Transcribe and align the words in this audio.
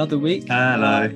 another 0.00 0.18
week. 0.18 0.44
Hello. 0.48 1.10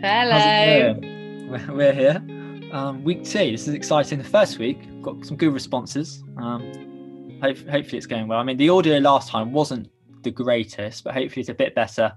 Hello. 0.00 0.94
We're, 1.02 1.74
we're 1.74 1.92
here. 1.92 2.22
Um, 2.70 3.02
week 3.02 3.24
two. 3.24 3.50
This 3.50 3.66
is 3.66 3.74
exciting. 3.74 4.18
The 4.18 4.24
first 4.24 4.60
week 4.60 4.78
got 5.02 5.26
some 5.26 5.36
good 5.36 5.52
responses. 5.52 6.22
Um, 6.36 7.40
hope, 7.42 7.58
hopefully 7.68 7.98
it's 7.98 8.06
going 8.06 8.28
well. 8.28 8.38
I 8.38 8.44
mean, 8.44 8.58
the 8.58 8.68
audio 8.68 8.98
last 8.98 9.28
time 9.28 9.50
wasn't 9.50 9.90
the 10.22 10.30
greatest, 10.30 11.02
but 11.02 11.14
hopefully 11.14 11.40
it's 11.40 11.48
a 11.48 11.54
bit 11.54 11.74
better 11.74 12.12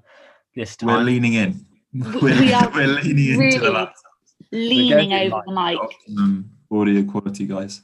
this 0.55 0.75
time. 0.75 0.89
We're 0.89 0.99
leaning 1.01 1.33
in. 1.33 1.65
We- 1.91 2.01
We're, 2.21 2.39
we 2.39 2.53
are 2.59 2.69
we're 2.71 2.85
leaning 2.85 3.41
into 3.41 3.59
the 3.61 3.71
laptop. 3.71 3.95
Leaning 4.51 5.11
over 5.11 5.41
the 5.47 5.53
mic. 5.53 5.79
Optimum 5.79 6.51
audio 6.71 7.03
quality, 7.03 7.47
guys. 7.47 7.81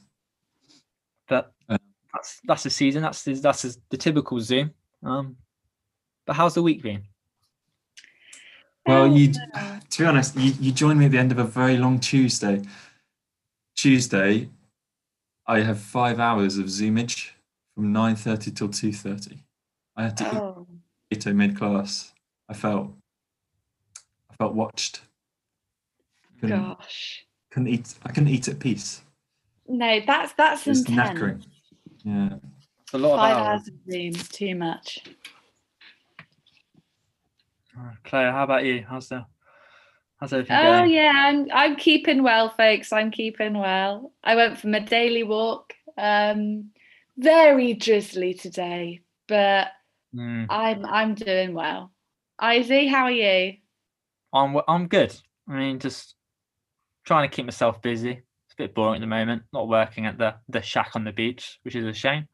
but 1.28 1.52
Uh, 1.68 1.76
that's 2.14 2.38
that's 2.44 2.62
the 2.62 2.70
season. 2.70 3.02
That's 3.02 3.24
the, 3.24 3.34
that's 3.34 3.62
the, 3.62 3.76
the 3.90 3.96
typical 3.96 4.38
Zoom. 4.38 4.70
Um, 5.02 5.34
but 6.24 6.36
how's 6.36 6.54
the 6.54 6.62
week 6.62 6.84
been? 6.84 7.02
Well, 8.86 9.02
Oh, 9.02 9.14
you, 9.14 9.32
to 9.32 9.98
be 9.98 10.04
honest, 10.04 10.36
you, 10.36 10.52
you 10.60 10.72
joined 10.72 10.98
me 10.98 11.06
at 11.06 11.12
the 11.12 11.18
end 11.18 11.32
of 11.32 11.38
a 11.38 11.44
very 11.44 11.76
long 11.76 12.00
Tuesday. 12.00 12.62
Tuesday, 13.76 14.48
I 15.46 15.60
have 15.60 15.78
five 15.80 16.18
hours 16.18 16.58
of 16.58 16.66
Zoomage 16.66 17.30
from 17.74 17.92
9.30 17.92 18.56
till 18.56 18.68
2.30. 18.68 19.38
I 19.96 20.02
had 20.04 20.16
to 20.18 20.24
eat 20.24 20.34
Oh, 20.34 20.66
potato 21.10 21.32
mid-class. 21.34 22.12
I 22.48 22.54
felt, 22.54 22.90
I 24.30 24.34
felt 24.34 24.54
watched. 24.54 25.02
Couldn't, 26.40 26.60
gosh. 26.60 27.24
couldn't 27.50 27.68
eat, 27.68 27.94
I 28.04 28.08
couldn't 28.10 28.28
eat 28.30 28.48
at 28.48 28.58
peace. 28.58 29.02
No, 29.68 30.00
that's 30.04 30.32
that's 30.32 30.66
It 30.66 30.70
was 30.70 30.88
intense. 30.88 31.20
knackering. 31.20 31.42
Yeah. 32.04 32.34
It's 32.82 32.94
a 32.94 32.98
lot 32.98 33.16
Five 33.16 33.36
of 33.36 33.42
hours. 33.46 33.48
hours 33.60 33.68
of 33.68 33.74
Zoom, 33.90 34.12
too 34.12 34.54
much. 34.56 34.98
Claire, 38.04 38.32
how 38.32 38.44
about 38.44 38.64
you? 38.64 38.84
How's 38.88 39.08
the 39.08 39.24
how's 40.18 40.32
everything 40.32 40.58
Oh 40.58 40.82
going? 40.82 40.90
yeah, 40.90 41.12
I'm 41.14 41.48
I'm 41.52 41.76
keeping 41.76 42.22
well, 42.22 42.50
folks. 42.50 42.92
I'm 42.92 43.10
keeping 43.10 43.58
well. 43.58 44.12
I 44.22 44.36
went 44.36 44.58
for 44.58 44.68
my 44.68 44.80
daily 44.80 45.22
walk. 45.22 45.72
Um, 45.96 46.70
very 47.18 47.74
drizzly 47.74 48.34
today, 48.34 49.00
but 49.28 49.68
Mm, 50.14 50.46
I'm 50.50 50.84
I'm 50.84 51.14
doing 51.14 51.54
well. 51.54 51.92
Izzy, 52.42 52.86
how 52.88 53.04
are 53.04 53.10
you? 53.10 53.54
I'm 54.32 54.56
I'm 54.68 54.88
good. 54.88 55.14
I 55.48 55.54
mean, 55.54 55.78
just 55.78 56.14
trying 57.04 57.28
to 57.28 57.34
keep 57.34 57.46
myself 57.46 57.80
busy. 57.82 58.10
It's 58.10 58.54
a 58.54 58.56
bit 58.62 58.74
boring 58.74 58.96
at 58.96 59.00
the 59.00 59.06
moment. 59.06 59.42
Not 59.52 59.68
working 59.68 60.06
at 60.06 60.18
the 60.18 60.34
the 60.48 60.62
shack 60.62 60.92
on 60.94 61.04
the 61.04 61.12
beach, 61.12 61.58
which 61.62 61.76
is 61.76 61.84
a 61.84 61.92
shame. 61.92 62.28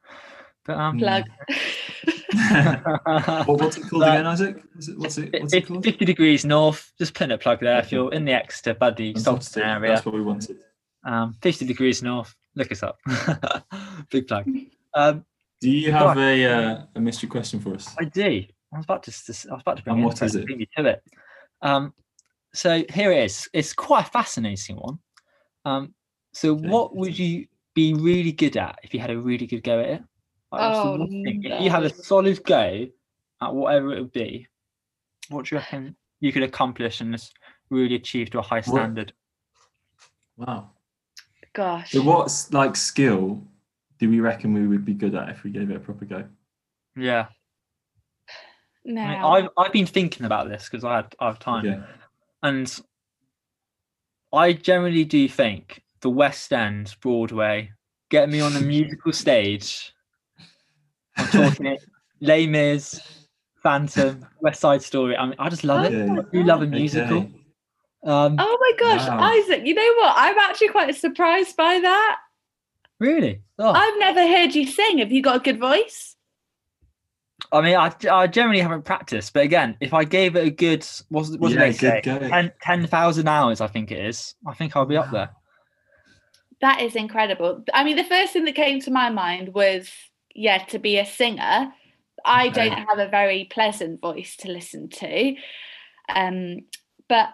But 0.65 0.77
um, 0.77 0.99
Plug. 0.99 1.25
What, 3.47 3.61
what's 3.61 3.77
it 3.77 3.89
called 3.89 4.03
That- 4.03 4.15
again, 4.15 4.27
Isaac? 4.27 4.63
What's 4.75 4.89
it, 4.89 4.99
what's 4.99 5.19
it, 5.19 5.33
what's 5.41 5.53
it 5.53 5.61
Fif- 5.61 5.69
called? 5.69 5.85
50 5.85 6.05
degrees 6.05 6.45
north, 6.45 6.93
just 6.99 7.15
putting 7.15 7.33
a 7.33 7.39
plug 7.39 7.61
there. 7.61 7.79
If 7.79 7.91
you're 7.93 8.13
in 8.13 8.25
the 8.25 8.33
Exeter, 8.33 8.75
Buddy, 8.75 9.13
Fantastic. 9.15 9.63
Salterton 9.63 9.67
area, 9.77 9.93
That's 9.95 10.07
what 10.07 10.15
we 10.15 10.23
wanted. 10.23 10.59
um, 11.05 11.35
50 11.43 11.67
degrees 11.67 12.03
north, 12.03 12.35
look 12.55 12.71
us 12.73 12.83
up. 12.83 12.99
Big 14.11 14.27
plug. 14.29 14.49
Um, 14.95 15.25
Do 15.61 15.71
you 15.71 15.93
have 15.93 16.17
a 16.19 16.45
uh, 16.45 16.83
a 16.95 17.01
mystery 17.01 17.29
question 17.29 17.61
for 17.61 17.75
us? 17.75 17.95
I 17.99 18.05
do. 18.05 18.45
I 18.73 18.77
was 18.77 18.85
about 18.85 19.03
to, 19.05 19.11
s- 19.11 19.47
I 19.51 19.55
was 19.55 19.63
about 19.63 19.79
to 19.79 19.83
bring 19.83 19.97
And 19.97 20.05
it 20.05 20.07
what 20.07 20.23
in, 20.35 20.41
it? 20.41 20.47
beat 20.47 20.59
me 20.59 20.69
to 20.77 20.87
it. 20.87 21.03
Um, 21.63 21.95
so 22.55 22.85
here 22.91 23.13
it 23.13 23.25
is. 23.25 23.49
It's 23.53 23.73
quite 23.73 24.07
a 24.07 24.11
fascinating 24.11 24.77
one. 24.77 24.99
Um, 25.65 25.95
so 26.33 26.53
Okay, 26.55 26.69
what 26.69 26.95
would 26.97 27.19
you 27.19 27.47
be 27.75 27.95
really 27.95 28.33
good 28.33 28.57
at 28.57 28.79
if 28.83 28.93
you 28.95 29.01
had 29.01 29.11
a 29.11 29.19
really 29.19 29.47
good 29.47 29.63
go 29.63 29.81
at 29.81 29.89
it? 29.89 30.03
Like, 30.51 30.61
what's 30.61 30.79
the 30.79 30.89
Oh, 30.89 30.97
one 30.99 31.09
thing- 31.11 31.43
If 31.45 31.63
you 31.63 31.71
had 31.71 31.85
a 31.85 31.91
solid 31.91 32.43
go 32.45 32.87
at 33.43 33.55
whatever 33.55 33.93
it 33.93 34.01
would 34.01 34.13
be, 34.13 34.49
what 35.29 35.47
do 35.47 35.55
you 35.55 35.59
reckon 35.61 35.97
you 36.21 36.33
could 36.33 36.43
accomplish 36.43 37.01
and 37.01 37.13
just 37.13 37.35
really 37.71 37.95
achieve 37.95 38.31
to 38.31 38.39
a 38.39 38.43
high 38.43 38.63
standard? 38.63 39.13
Wow. 40.37 40.71
Gosh. 41.53 41.91
So 41.93 42.03
what's 42.03 42.53
like 42.53 42.77
skill 42.77 43.43
do 43.99 44.09
we 44.09 44.21
reckon 44.21 44.55
we 44.55 44.67
would 44.67 44.85
be 44.85 44.95
good 44.95 45.15
at 45.17 45.29
if 45.29 45.43
we 45.43 45.51
gave 45.51 45.71
it 45.71 45.77
a 45.77 45.81
proper 45.81 46.05
go? 46.05 46.25
Yeah. 46.97 47.27
No. 48.85 49.03
I 49.03 49.09
mean, 49.09 49.23
I've, 49.25 49.49
I've 49.59 49.73
been 49.73 49.87
thinking 49.87 50.25
about 50.25 50.49
this 50.49 50.69
because 50.71 50.85
I 50.85 50.97
had, 50.97 51.15
I 51.19 51.27
have 51.27 51.39
time. 51.41 51.67
Okay. 51.67 51.81
And 52.45 52.81
I 54.33 54.53
generally 54.53 55.05
do 55.05 55.29
think 55.29 55.83
the 56.01 56.11
West 56.11 56.53
End, 56.53 56.95
Broadway, 57.03 57.73
get 58.09 58.29
me 58.31 58.41
on 58.41 58.55
a 58.57 58.61
musical 58.75 59.13
stage. 59.13 59.93
I'm 61.19 61.27
talking 61.29 61.67
it, 61.67 61.81
Les 62.21 62.47
Mis, 62.47 63.01
Phantom, 63.63 64.25
West 64.41 64.61
Side 64.61 64.83
Story. 64.83 65.17
I 65.17 65.27
mean, 65.27 65.35
I 65.39 65.49
just 65.49 65.65
love 65.65 65.85
it. 65.85 65.93
Okay. 65.93 66.11
I 66.11 66.23
do 66.33 66.43
love 66.45 66.63
a 66.63 66.67
musical. 66.67 67.19
Okay. 67.19 67.33
Um, 68.05 68.37
Oh 68.39 68.59
my 68.61 68.73
gosh, 68.79 69.09
Wow. 69.09 69.21
Isaac, 69.21 69.63
you 69.67 69.75
know 69.75 69.95
what? 69.99 70.15
I'm 70.17 70.39
actually 70.39 70.69
quite 70.69 70.95
surprised 70.95 71.57
by 71.57 71.81
that. 71.81 72.19
really? 73.01 73.43
Oh, 73.59 73.73
I've 73.73 73.99
never 73.99 74.21
heard 74.27 74.55
you 74.55 74.67
sing. 74.67 74.99
Have 74.99 75.11
you 75.11 75.21
got 75.23 75.37
a 75.37 75.41
good 75.41 75.59
voice? 75.59 76.15
I 77.51 77.61
mean, 77.61 77.77
I, 77.77 77.93
I 78.11 78.27
generally 78.27 78.61
haven't 78.61 78.85
practiced, 78.85 79.33
but 79.33 79.45
again, 79.45 79.77
if 79.81 79.95
I 79.95 80.05
gave 80.05 80.37
it 80.37 80.47
a 80.47 80.51
good, 80.51 80.87
what's, 81.09 81.31
what 81.37 81.49
did 81.51 81.59
Yeah, 81.59 81.67
they 81.67 81.73
say? 81.73 82.01
good 82.03 82.29
10 82.29 82.53
10,000 82.61 83.29
hours, 83.29 83.61
I 83.61 83.67
think 83.69 83.91
it 83.91 84.05
is. 84.05 84.35
I 84.47 84.55
think 84.55 84.77
I'll 84.77 84.87
be 84.87 84.97
up 84.97 85.11
there. 85.11 85.31
That 86.61 86.81
is 86.83 86.95
incredible. 86.97 87.65
I 87.73 87.85
mean, 87.85 87.97
the 87.97 88.05
first 88.05 88.33
thing 88.33 88.45
that 88.45 88.55
came 88.57 88.81
to 88.83 88.91
my 88.91 89.11
mind 89.11 89.55
was, 89.55 89.89
yeah, 90.39 90.59
to 90.67 90.79
be 90.79 90.99
a 90.99 91.05
singer. 91.05 91.73
I 92.25 92.49
don't 92.49 92.73
have 92.73 92.99
a 92.99 93.09
very 93.09 93.49
pleasant 93.51 94.01
voice 94.01 94.37
to 94.39 94.51
listen 94.51 94.89
to. 94.89 95.35
Um, 96.09 96.61
but 97.09 97.31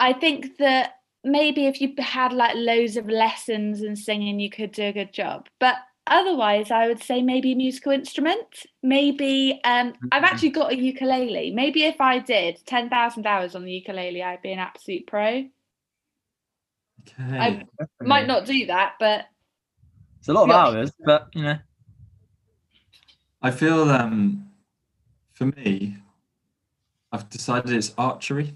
I 0.00 0.12
think 0.12 0.58
that 0.58 0.94
maybe 1.22 1.66
if 1.66 1.80
you 1.80 1.94
had 1.98 2.32
like 2.32 2.56
loads 2.56 2.96
of 2.96 3.08
lessons 3.08 3.82
and 3.82 3.96
singing, 3.96 4.40
you 4.40 4.50
could 4.50 4.72
do 4.72 4.84
a 4.84 4.92
good 4.92 5.12
job. 5.12 5.48
But 5.60 5.76
otherwise, 6.08 6.72
I 6.72 6.88
would 6.88 7.02
say 7.02 7.22
maybe 7.22 7.52
a 7.52 7.56
musical 7.56 7.92
instrument. 7.92 8.66
Maybe 8.82 9.60
um, 9.64 9.94
I've 10.10 10.24
Mhm. 10.24 10.26
actually 10.26 10.50
got 10.50 10.72
a 10.72 10.76
ukulele. 10.76 11.52
Maybe 11.52 11.84
if 11.84 12.00
I 12.00 12.18
did 12.18 12.60
10,000 12.66 13.24
hours 13.26 13.54
on 13.54 13.64
the 13.64 13.72
ukulele, 13.72 14.22
I'd 14.22 14.42
be 14.42 14.52
an 14.52 14.58
absolute 14.58 15.06
pro. 15.06 15.48
Okay. 17.02 17.38
I 17.38 17.66
might 18.00 18.26
not 18.26 18.46
do 18.46 18.66
that, 18.66 18.94
but 18.98 19.26
It's 20.18 20.28
a 20.28 20.32
lot 20.32 20.50
of 20.50 20.50
hours, 20.50 20.90
but 21.04 21.28
you 21.34 21.42
know, 21.42 21.58
I 23.46 23.50
feel 23.52 23.90
um 23.90 24.48
for 25.34 25.46
me, 25.46 25.96
I've 27.12 27.28
decided 27.30 27.70
it's 27.72 27.92
archery. 27.96 28.48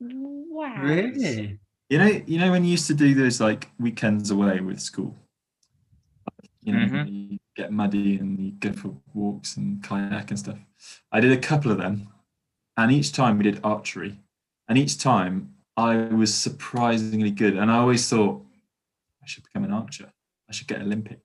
wow. 0.00 0.80
really. 0.82 1.58
You 1.90 1.98
know, 1.98 2.10
you 2.26 2.38
know 2.38 2.50
when 2.50 2.64
you 2.64 2.70
used 2.72 2.86
to 2.88 2.94
do 2.94 3.14
those 3.14 3.40
like 3.40 3.70
weekends 3.78 4.30
away 4.30 4.60
with 4.60 4.80
school. 4.80 5.14
You 6.62 6.72
know, 6.72 6.86
Mhm. 6.86 7.30
you 7.32 7.38
get 7.54 7.70
muddy 7.70 8.18
and 8.18 8.30
you 8.44 8.52
go 8.52 8.72
for 8.72 8.90
walks 9.14 9.56
and 9.56 9.82
kayak 9.82 10.30
and 10.30 10.38
stuff. 10.38 10.58
I 11.12 11.20
did 11.20 11.32
a 11.32 11.46
couple 11.50 11.70
of 11.70 11.78
them, 11.78 12.08
and 12.76 12.90
each 12.90 13.12
time 13.12 13.38
we 13.38 13.44
did 13.44 13.60
archery, 13.62 14.12
and 14.68 14.76
each 14.78 14.98
time 14.98 15.34
I 15.76 15.96
was 16.20 16.34
surprisingly 16.34 17.30
good. 17.30 17.54
And 17.56 17.70
I 17.70 17.76
always 17.78 18.08
thought 18.08 18.44
I 19.22 19.26
should 19.26 19.44
become 19.44 19.64
an 19.64 19.72
archer. 19.72 20.08
I 20.48 20.52
should 20.52 20.66
get 20.68 20.80
Olympic. 20.80 21.20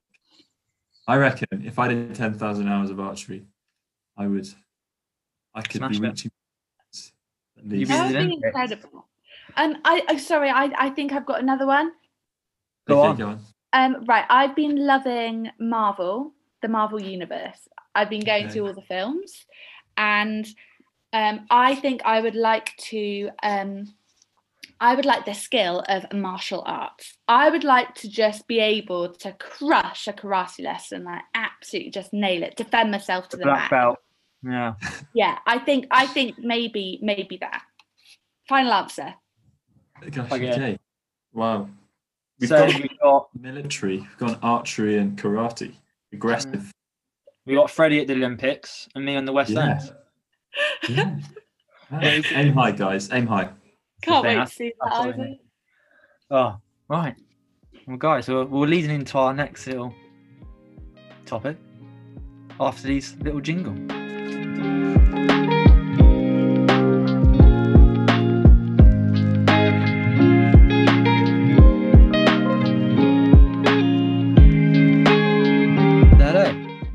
I 1.12 1.18
reckon 1.18 1.48
if 1.66 1.78
I 1.78 1.90
did 1.90 2.16
ten 2.16 2.34
thousand 2.34 2.70
hours 2.70 2.90
of 2.90 2.98
archery, 3.02 3.44
I 4.18 4.28
would. 4.28 4.48
I 5.54 5.62
could 5.62 5.80
Smash 5.80 5.92
be 5.92 5.98
it. 5.98 6.10
reaching. 6.10 6.32
At 7.58 7.66
You'd 7.66 7.70
least. 7.70 7.92
be 7.92 7.98
That 7.98 8.06
would 8.06 8.18
be 8.18 8.24
Olympics. 8.24 8.46
incredible. 8.46 9.10
Um, 9.58 9.76
I, 9.84 10.04
I 10.08 10.16
sorry, 10.16 10.50
I, 10.50 10.72
I 10.78 10.90
think 10.90 11.12
I've 11.12 11.26
got 11.26 11.42
another 11.42 11.68
one. 11.68 11.92
Go 12.88 13.00
Okay, 13.00 13.08
on. 13.10 13.16
go 13.18 13.28
on. 13.28 13.40
Um, 13.74 14.06
right, 14.06 14.24
I've 14.30 14.56
been 14.56 14.88
loving 14.88 15.50
Marvel, 15.60 16.32
the 16.62 16.70
Marvel 16.70 17.02
universe. 17.02 17.68
I've 17.94 18.10
been 18.10 18.24
going 18.24 18.46
Okay. 18.46 18.54
to 18.54 18.68
all 18.68 18.74
the 18.74 18.82
films, 18.82 19.46
and 19.98 20.48
um, 21.12 21.46
I 21.50 21.76
think 21.76 22.04
I 22.06 22.22
would 22.22 22.36
like 22.36 22.74
to. 22.92 23.32
Um, 23.44 23.94
I 24.82 24.96
would 24.96 25.06
like 25.06 25.26
the 25.26 25.34
skill 25.34 25.84
of 25.88 26.12
martial 26.12 26.64
arts. 26.66 27.14
I 27.28 27.50
would 27.52 27.64
like 27.64 27.94
to 27.96 28.10
just 28.10 28.48
be 28.48 28.60
able 28.60 29.14
to 29.14 29.32
crush 29.34 30.08
a 30.08 30.14
karate 30.14 30.64
lesson, 30.64 31.04
like 31.04 31.22
absolutely 31.36 31.92
just 31.92 32.12
nail 32.14 32.42
it, 32.42 32.56
defend 32.58 32.90
myself 32.92 33.30
to 33.30 33.38
the 33.38 33.44
Black 33.44 33.60
max. 33.60 33.70
belt. 33.70 33.98
Yeah. 34.44 34.74
Yeah, 35.14 35.38
I 35.46 35.60
think 35.60 35.86
I 35.92 36.08
think 36.08 36.40
maybe 36.40 36.98
maybe 37.02 37.38
that. 37.42 37.62
Final 38.50 38.74
answer. 38.74 39.14
Gosh, 40.10 40.32
Okay. 40.32 40.52
okay. 40.52 40.80
Wow. 41.32 41.70
We've 42.40 42.50
so 42.50 42.66
got 42.66 42.82
we 42.82 42.90
got 43.02 43.30
military, 43.40 44.00
we've 44.00 44.18
got 44.18 44.40
archery 44.42 44.98
and 44.98 45.16
karate. 45.16 45.74
Aggressive. 46.12 46.50
Mm. 46.54 46.72
we 47.46 47.54
got 47.54 47.70
Freddie 47.70 48.00
at 48.02 48.08
the 48.08 48.14
Olympics 48.16 48.90
and 48.96 49.06
me 49.06 49.16
on 49.16 49.26
the 49.26 49.32
West 49.32 49.52
Yeah. 49.52 49.80
End. 49.80 49.94
Yeah. 50.90 51.20
Wow. 51.92 52.00
Aim 52.02 52.54
high, 52.54 52.72
guys. 52.72 53.10
Aim 53.12 53.28
high. 53.28 53.50
Can't 54.02 54.26
wait 54.26 54.36
to 54.36 54.48
see 54.48 54.74
that. 54.82 55.38
Oh, 56.32 56.58
right. 56.88 57.16
Well, 57.88 57.98
guys, 57.98 58.28
we're, 58.28 58.46
we're 58.46 58.68
leading 58.68 58.92
into 58.92 59.18
our 59.18 59.34
next 59.34 59.68
little 59.68 59.94
topic 61.26 61.58
after 62.60 62.88
these 62.88 63.16
little 63.22 63.42
jingle. 63.42 63.76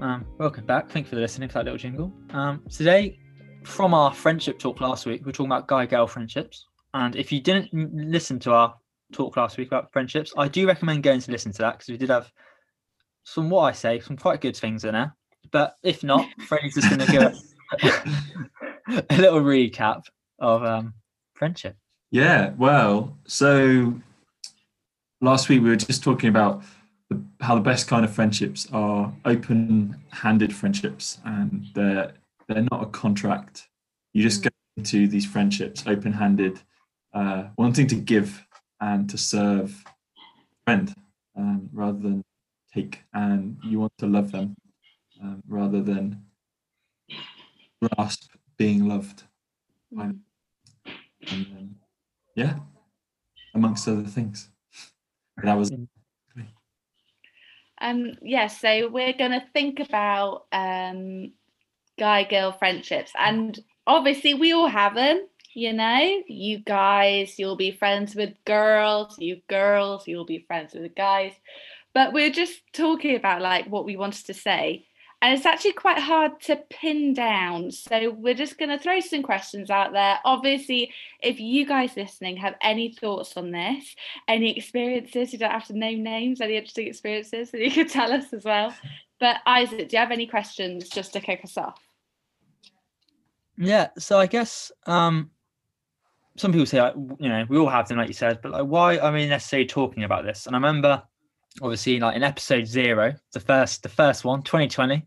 Um, 0.00 0.26
welcome 0.38 0.64
back. 0.66 0.88
Thank 0.90 1.06
you 1.06 1.10
for 1.10 1.16
listening 1.16 1.48
for 1.48 1.54
that 1.54 1.64
little 1.64 1.78
jingle. 1.78 2.12
Um, 2.30 2.62
today, 2.70 3.18
from 3.64 3.92
our 3.94 4.12
friendship 4.12 4.58
talk 4.58 4.80
last 4.80 5.06
week, 5.06 5.24
we 5.24 5.30
are 5.30 5.32
talking 5.32 5.50
about 5.50 5.66
guy 5.66 5.86
girl 5.86 6.06
friendships. 6.06 6.66
And 6.94 7.16
if 7.16 7.30
you 7.32 7.40
didn't 7.40 7.70
listen 7.72 8.38
to 8.40 8.52
our 8.52 8.74
talk 9.12 9.36
last 9.36 9.58
week 9.58 9.68
about 9.68 9.92
friendships, 9.92 10.32
I 10.36 10.48
do 10.48 10.66
recommend 10.66 11.02
going 11.02 11.20
to 11.20 11.30
listen 11.30 11.52
to 11.52 11.58
that 11.58 11.72
because 11.78 11.88
we 11.88 11.96
did 11.96 12.10
have 12.10 12.30
some, 13.24 13.50
what 13.50 13.62
I 13.62 13.72
say, 13.72 14.00
some 14.00 14.16
quite 14.16 14.40
good 14.40 14.56
things 14.56 14.84
in 14.84 14.92
there. 14.92 15.14
But 15.50 15.76
if 15.82 16.02
not, 16.02 16.26
Freddie's 16.46 16.74
just 16.74 16.88
going 16.88 17.00
to 17.00 17.12
give 17.12 19.04
a 19.10 19.16
little 19.18 19.40
recap 19.40 20.02
of 20.38 20.62
um, 20.64 20.94
friendship. 21.34 21.76
Yeah, 22.10 22.52
well, 22.56 23.16
so 23.26 24.00
last 25.20 25.48
week 25.48 25.62
we 25.62 25.68
were 25.68 25.76
just 25.76 26.02
talking 26.02 26.28
about 26.28 26.62
the, 27.10 27.22
how 27.40 27.54
the 27.54 27.60
best 27.60 27.88
kind 27.88 28.04
of 28.04 28.12
friendships 28.12 28.66
are 28.72 29.12
open-handed 29.24 30.54
friendships, 30.54 31.18
and 31.24 31.66
they're 31.74 32.12
they're 32.48 32.66
not 32.70 32.82
a 32.82 32.86
contract. 32.86 33.68
You 34.12 34.22
just 34.22 34.42
go 34.42 34.50
into 34.76 35.08
these 35.08 35.26
friendships 35.26 35.84
open-handed, 35.86 36.60
uh, 37.16 37.44
wanting 37.56 37.86
to 37.86 37.94
give 37.96 38.46
and 38.80 39.08
to 39.08 39.16
serve 39.16 39.82
friend 40.64 40.94
um, 41.36 41.68
rather 41.72 41.98
than 41.98 42.22
take, 42.74 43.02
and 43.14 43.56
you 43.64 43.80
want 43.80 43.92
to 43.98 44.06
love 44.06 44.30
them 44.32 44.54
um, 45.22 45.42
rather 45.48 45.80
than 45.80 46.22
grasp 47.80 48.30
being 48.58 48.86
loved. 48.86 49.22
Mm. 49.94 50.18
And 51.30 51.46
um, 51.52 51.76
yeah, 52.34 52.56
amongst 53.54 53.88
other 53.88 54.04
things. 54.04 54.50
That 55.42 55.58
was 55.58 55.70
Um, 57.78 58.12
yeah, 58.22 58.46
so 58.46 58.88
we're 58.88 59.12
going 59.12 59.32
to 59.32 59.44
think 59.52 59.80
about 59.80 60.46
um, 60.50 61.32
guy 61.98 62.24
girl 62.24 62.52
friendships. 62.52 63.12
And 63.18 63.58
obviously, 63.86 64.32
we 64.32 64.54
all 64.54 64.66
have 64.66 64.94
them. 64.94 65.26
You 65.56 65.72
know, 65.72 66.22
you 66.28 66.58
guys, 66.58 67.38
you'll 67.38 67.56
be 67.56 67.70
friends 67.70 68.14
with 68.14 68.34
girls, 68.44 69.18
you 69.18 69.40
girls, 69.48 70.06
you'll 70.06 70.26
be 70.26 70.44
friends 70.46 70.74
with 70.74 70.94
guys. 70.94 71.32
But 71.94 72.12
we're 72.12 72.30
just 72.30 72.60
talking 72.74 73.16
about 73.16 73.40
like 73.40 73.66
what 73.66 73.86
we 73.86 73.96
wanted 73.96 74.26
to 74.26 74.34
say. 74.34 74.84
And 75.22 75.34
it's 75.34 75.46
actually 75.46 75.72
quite 75.72 75.98
hard 75.98 76.42
to 76.42 76.56
pin 76.68 77.14
down. 77.14 77.70
So 77.70 78.10
we're 78.10 78.34
just 78.34 78.58
going 78.58 78.68
to 78.68 78.78
throw 78.78 79.00
some 79.00 79.22
questions 79.22 79.70
out 79.70 79.94
there. 79.94 80.18
Obviously, 80.26 80.92
if 81.22 81.40
you 81.40 81.64
guys 81.64 81.96
listening 81.96 82.36
have 82.36 82.56
any 82.60 82.92
thoughts 82.92 83.34
on 83.38 83.50
this, 83.50 83.96
any 84.28 84.54
experiences, 84.58 85.32
you 85.32 85.38
don't 85.38 85.50
have 85.52 85.68
to 85.68 85.78
name 85.78 86.02
names, 86.02 86.42
any 86.42 86.58
interesting 86.58 86.86
experiences 86.86 87.50
that 87.52 87.62
you 87.62 87.70
could 87.70 87.88
tell 87.88 88.12
us 88.12 88.30
as 88.34 88.44
well. 88.44 88.74
But 89.18 89.38
Isaac, 89.46 89.88
do 89.88 89.96
you 89.96 90.00
have 90.00 90.12
any 90.12 90.26
questions 90.26 90.90
just 90.90 91.14
to 91.14 91.20
kick 91.20 91.40
us 91.44 91.56
off? 91.56 91.80
Yeah, 93.56 93.88
so 93.96 94.18
I 94.18 94.26
guess 94.26 94.70
um, 94.86 95.30
some 96.36 96.52
people 96.52 96.66
say, 96.66 96.80
like, 96.80 96.94
you 97.18 97.28
know, 97.28 97.44
we 97.48 97.58
all 97.58 97.68
have 97.68 97.88
them, 97.88 97.98
like 97.98 98.08
you 98.08 98.14
said, 98.14 98.40
but 98.42 98.52
like, 98.52 98.64
why 98.66 98.98
are 98.98 99.12
we 99.12 99.26
necessarily 99.26 99.66
talking 99.66 100.04
about 100.04 100.24
this? 100.24 100.46
And 100.46 100.54
I 100.54 100.58
remember, 100.58 101.02
obviously, 101.62 101.98
like 102.00 102.16
in 102.16 102.22
episode 102.22 102.66
zero, 102.66 103.14
the 103.32 103.40
first, 103.40 103.82
the 103.82 103.88
first 103.88 104.24
one, 104.24 104.42
2020, 104.42 105.02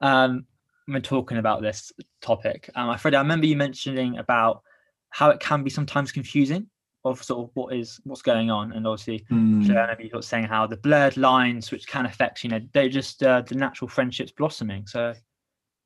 um, 0.00 0.44
we're 0.86 1.00
talking 1.00 1.38
about 1.38 1.62
this 1.62 1.92
topic. 2.22 2.70
Um, 2.74 2.96
Freddie, 2.98 3.16
I 3.16 3.20
remember 3.20 3.46
you 3.46 3.56
mentioning 3.56 4.18
about 4.18 4.62
how 5.10 5.30
it 5.30 5.40
can 5.40 5.62
be 5.62 5.70
sometimes 5.70 6.12
confusing 6.12 6.66
of 7.04 7.22
sort 7.22 7.44
of 7.44 7.50
what 7.54 7.74
is 7.74 8.00
what's 8.04 8.22
going 8.22 8.50
on, 8.50 8.72
and 8.72 8.86
obviously, 8.86 9.24
Mm. 9.30 9.66
so 9.66 9.72
I 9.74 9.82
remember 9.82 10.02
you 10.02 10.10
sort 10.10 10.24
of 10.24 10.28
saying 10.28 10.44
how 10.44 10.66
the 10.66 10.76
blurred 10.76 11.16
lines, 11.16 11.70
which 11.70 11.86
can 11.86 12.06
affect, 12.06 12.42
you 12.42 12.50
know, 12.50 12.60
they're 12.72 12.88
just 12.88 13.22
uh, 13.22 13.42
the 13.42 13.54
natural 13.54 13.88
friendships 13.88 14.32
blossoming. 14.32 14.86
So, 14.86 15.14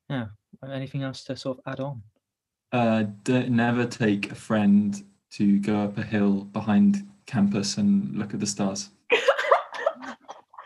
yeah, 0.09 0.27
anything 0.69 1.03
else 1.03 1.23
to 1.25 1.35
sort 1.37 1.59
of 1.59 1.71
add 1.71 1.79
on? 1.79 2.01
Uh, 2.73 3.03
never 3.27 3.85
take 3.85 4.31
a 4.31 4.35
friend 4.35 5.03
to 5.31 5.59
go 5.59 5.79
up 5.81 5.97
a 5.97 6.03
hill 6.03 6.45
behind 6.45 7.07
campus 7.27 7.77
and 7.77 8.13
look 8.17 8.33
at 8.33 8.39
the 8.39 8.47
stars. 8.47 8.89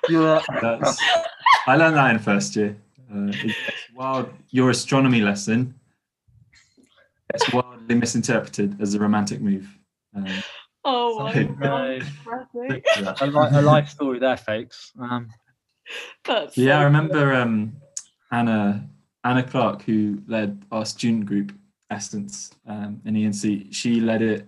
Yeah. 0.10 0.42
That's 0.62 0.98
I 1.68 1.76
learned 1.76 1.98
that 1.98 2.12
in 2.12 2.20
first 2.20 2.56
year. 2.56 2.78
Uh, 3.14 3.28
it's 3.44 3.56
wild. 3.94 4.30
Your 4.52 4.70
astronomy 4.70 5.20
lesson 5.22 5.74
it's 7.34 7.52
wildly 7.52 7.96
misinterpreted 7.96 8.82
as 8.82 8.94
a 8.94 9.00
romantic 9.00 9.42
move. 9.42 9.68
Um, 10.16 10.26
Oh 10.86 11.20
my 11.20 11.34
So- 11.34 11.44
god. 11.60 12.04
A, 13.22 13.28
li- 13.28 13.50
a 13.52 13.62
life 13.62 13.90
story 13.90 14.20
there, 14.20 14.38
folks. 14.38 14.94
Um, 14.98 15.28
That's 16.24 16.58
yeah, 16.58 16.80
I 16.80 16.84
remember 16.84 17.34
um, 17.34 17.76
Anna 18.32 18.88
Anna 19.26 19.44
Clark, 19.44 19.82
who 19.82 20.22
led 20.26 20.64
our 20.72 20.86
student 20.86 21.26
group 21.26 21.52
Essence 21.90 22.52
um, 22.68 23.02
in 23.06 23.16
ENC. 23.16 23.74
She 23.74 24.00
led 24.02 24.22
it 24.22 24.48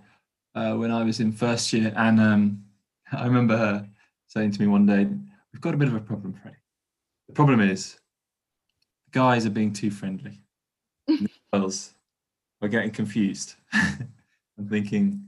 uh, 0.55 0.73
when 0.73 0.91
I 0.91 1.03
was 1.03 1.19
in 1.19 1.31
first 1.31 1.71
year, 1.73 1.93
and 1.95 2.19
um, 2.19 2.63
I 3.11 3.25
remember 3.25 3.57
her 3.57 3.87
saying 4.27 4.51
to 4.51 4.61
me 4.61 4.67
one 4.67 4.85
day, 4.85 5.07
"We've 5.53 5.61
got 5.61 5.73
a 5.73 5.77
bit 5.77 5.87
of 5.87 5.95
a 5.95 5.99
problem, 5.99 6.33
Freddie. 6.33 6.57
The 7.27 7.33
problem 7.33 7.61
is 7.61 7.97
the 9.05 9.19
guys 9.19 9.45
are 9.45 9.51
being 9.51 9.73
too 9.73 9.91
friendly. 9.91 10.41
Girls 11.53 11.93
are 12.61 12.67
getting 12.67 12.91
confused 12.91 13.55
and 13.73 14.69
thinking 14.69 15.25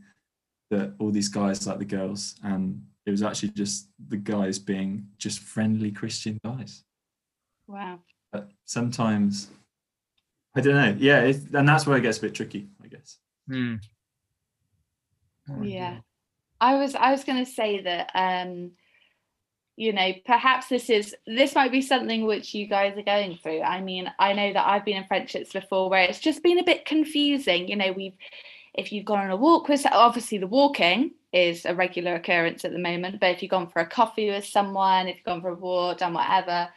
that 0.70 0.94
all 1.00 1.12
these 1.12 1.30
guys 1.30 1.66
like 1.66 1.80
the 1.80 1.86
girls, 1.86 2.36
and 2.44 2.82
it 3.06 3.12
was 3.12 3.24
actually 3.24 3.50
just 3.50 3.88
the 4.10 4.18
guys 4.18 4.60
being 4.60 5.08
just 5.18 5.40
friendly 5.40 5.92
Christian 5.92 6.40
guys." 6.44 6.84
Wow. 7.68 8.00
but 8.34 8.52
sometimes 8.66 9.50
I 10.56 10.62
don't 10.62 10.76
know. 10.76 10.96
Yeah, 10.98 11.22
it's, 11.22 11.46
and 11.54 11.68
that's 11.68 11.86
where 11.88 11.98
it 11.98 12.02
gets 12.02 12.18
a 12.18 12.22
bit 12.22 12.36
tricky, 12.36 12.68
I 12.84 12.88
guess. 12.88 13.18
hmm. 13.48 13.76
Oh, 15.50 15.62
Yeah. 15.62 16.00
I 16.60 16.76
was 16.76 16.94
I 16.94 17.12
was 17.12 17.24
going 17.24 17.44
to 17.44 17.52
say 17.52 17.82
that 17.82 18.12
um 18.14 18.72
you 19.76 19.94
know 19.94 20.12
perhaps 20.26 20.68
this 20.68 20.92
is 20.92 21.16
this 21.26 21.56
might 21.56 21.72
be 21.72 21.82
something 21.82 22.26
which 22.26 22.54
you 22.54 22.68
guys 22.68 22.96
are 22.98 23.02
going 23.02 23.38
through. 23.42 23.62
I 23.62 23.82
mean, 23.82 24.12
I 24.20 24.34
know 24.34 24.54
that 24.54 24.68
I've 24.68 24.86
been 24.86 24.98
in 24.98 25.08
friendships 25.08 25.54
before 25.54 25.90
where 25.90 26.04
it's 26.04 26.20
just 26.20 26.44
been 26.44 26.60
a 26.60 26.64
bit 26.64 26.86
confusing. 26.86 27.68
You 27.68 27.78
know, 27.78 27.92
we've 27.92 28.16
if 28.76 28.92
you've 28.92 29.06
gone 29.06 29.20
on 29.26 29.32
a 29.32 29.36
walk 29.36 29.68
with 29.68 29.86
obviously 29.92 30.38
the 30.38 30.48
walking 30.48 31.12
is 31.34 31.66
a 31.66 31.74
regular 31.74 32.16
occurrence 32.16 32.64
at 32.64 32.72
the 32.72 32.80
moment, 32.80 33.20
but 33.20 33.32
if 33.32 33.42
you've 33.42 33.52
gone 33.52 33.68
for 33.70 33.82
a 33.82 33.88
coffee 33.88 34.30
with 34.30 34.46
someone, 34.46 35.08
if 35.08 35.16
you've 35.16 35.26
gone 35.26 35.42
for 35.42 35.50
a 35.50 35.56
walk, 35.56 35.98
done 35.98 36.14
whatever, 36.14 36.70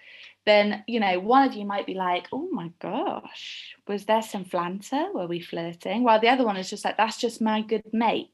then 0.46 0.84
you 0.86 1.00
know 1.00 1.18
one 1.20 1.46
of 1.48 1.54
you 1.54 1.64
might 1.64 1.86
be 1.86 1.94
like, 1.94 2.28
"Oh 2.32 2.48
my 2.50 2.70
gosh, 2.78 3.76
was 3.86 4.04
there 4.04 4.22
some 4.22 4.44
flanter? 4.44 5.12
Were 5.12 5.26
we 5.26 5.40
flirting?" 5.40 6.02
While 6.02 6.20
the 6.20 6.28
other 6.28 6.44
one 6.44 6.56
is 6.56 6.70
just 6.70 6.84
like, 6.84 6.96
"That's 6.96 7.18
just 7.18 7.40
my 7.40 7.62
good 7.62 7.84
mate." 7.92 8.30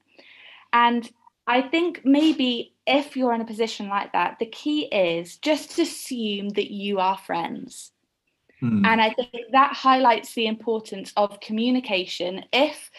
And 0.73 1.09
I 1.47 1.61
think 1.61 2.01
maybe 2.05 2.73
if 2.87 3.17
you're 3.17 3.33
in 3.33 3.41
a 3.41 3.45
position 3.45 3.87
like 3.87 4.13
that, 4.13 4.37
the 4.39 4.45
key 4.45 4.85
is 4.85 5.37
just 5.37 5.77
assume 5.79 6.49
that 6.49 6.71
you 6.71 6.99
are 6.99 7.17
friends. 7.17 7.91
Hmm. 8.59 8.85
And 8.85 9.01
I 9.01 9.09
think 9.13 9.31
that 9.51 9.73
highlights 9.73 10.33
the 10.33 10.45
importance 10.45 11.11
of 11.17 11.39
communication. 11.39 12.45
If 12.53 12.91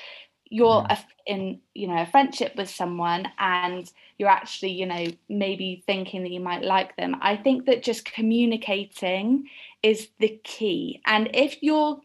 you're 0.53 0.85
a, 0.89 0.99
in, 1.27 1.61
you 1.75 1.89
know, 1.89 2.03
a 2.03 2.07
friendship 2.07 2.55
with 2.57 2.69
someone 2.69 3.27
and 3.39 3.91
you're 4.19 4.29
actually, 4.29 4.73
you 4.73 4.85
know, 4.87 5.07
maybe 5.29 5.83
thinking 5.87 6.23
that 6.23 6.31
you 6.31 6.41
might 6.41 6.63
like 6.63 6.95
them, 6.97 7.17
I 7.23 7.37
think 7.37 7.65
that 7.67 7.83
just 7.83 8.05
communicating 8.05 9.49
is 9.83 10.09
the 10.19 10.39
key. 10.45 11.01
And 11.07 11.31
if 11.33 11.63
you're 11.63 12.01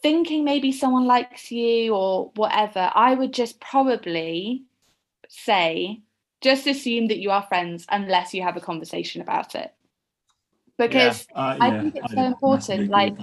thinking 0.00 0.44
maybe 0.44 0.70
someone 0.70 1.06
likes 1.06 1.50
you 1.50 1.92
or 1.94 2.30
whatever, 2.36 2.90
I 2.94 3.14
would 3.14 3.32
just 3.32 3.58
probably 3.60 4.62
say 5.28 6.02
just 6.40 6.66
assume 6.68 7.08
that 7.08 7.18
you 7.18 7.32
are 7.32 7.42
friends 7.48 7.84
unless 7.90 8.32
you 8.32 8.42
have 8.42 8.56
a 8.56 8.60
conversation 8.60 9.20
about 9.22 9.56
it. 9.56 9.74
Because 10.78 11.26
Uh, 11.34 11.56
I 11.60 11.70
yeah, 11.70 11.80
think 11.80 11.96
it's 11.96 12.12
so 12.12 12.20
important, 12.24 12.90
like- 12.90 13.18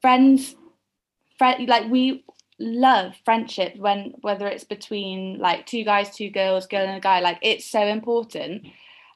friends 0.00 0.56
friend 1.38 1.68
like 1.68 1.90
we 1.90 2.24
love 2.60 3.14
friendship 3.24 3.74
when 3.76 4.12
whether 4.20 4.46
it's 4.46 4.64
between 4.64 5.38
like 5.38 5.66
two 5.66 5.82
guys 5.82 6.14
two 6.14 6.30
girls 6.30 6.66
girl 6.66 6.86
and 6.86 6.96
a 6.96 7.00
guy 7.00 7.20
like 7.20 7.38
it's 7.42 7.64
so 7.64 7.80
important 7.80 8.66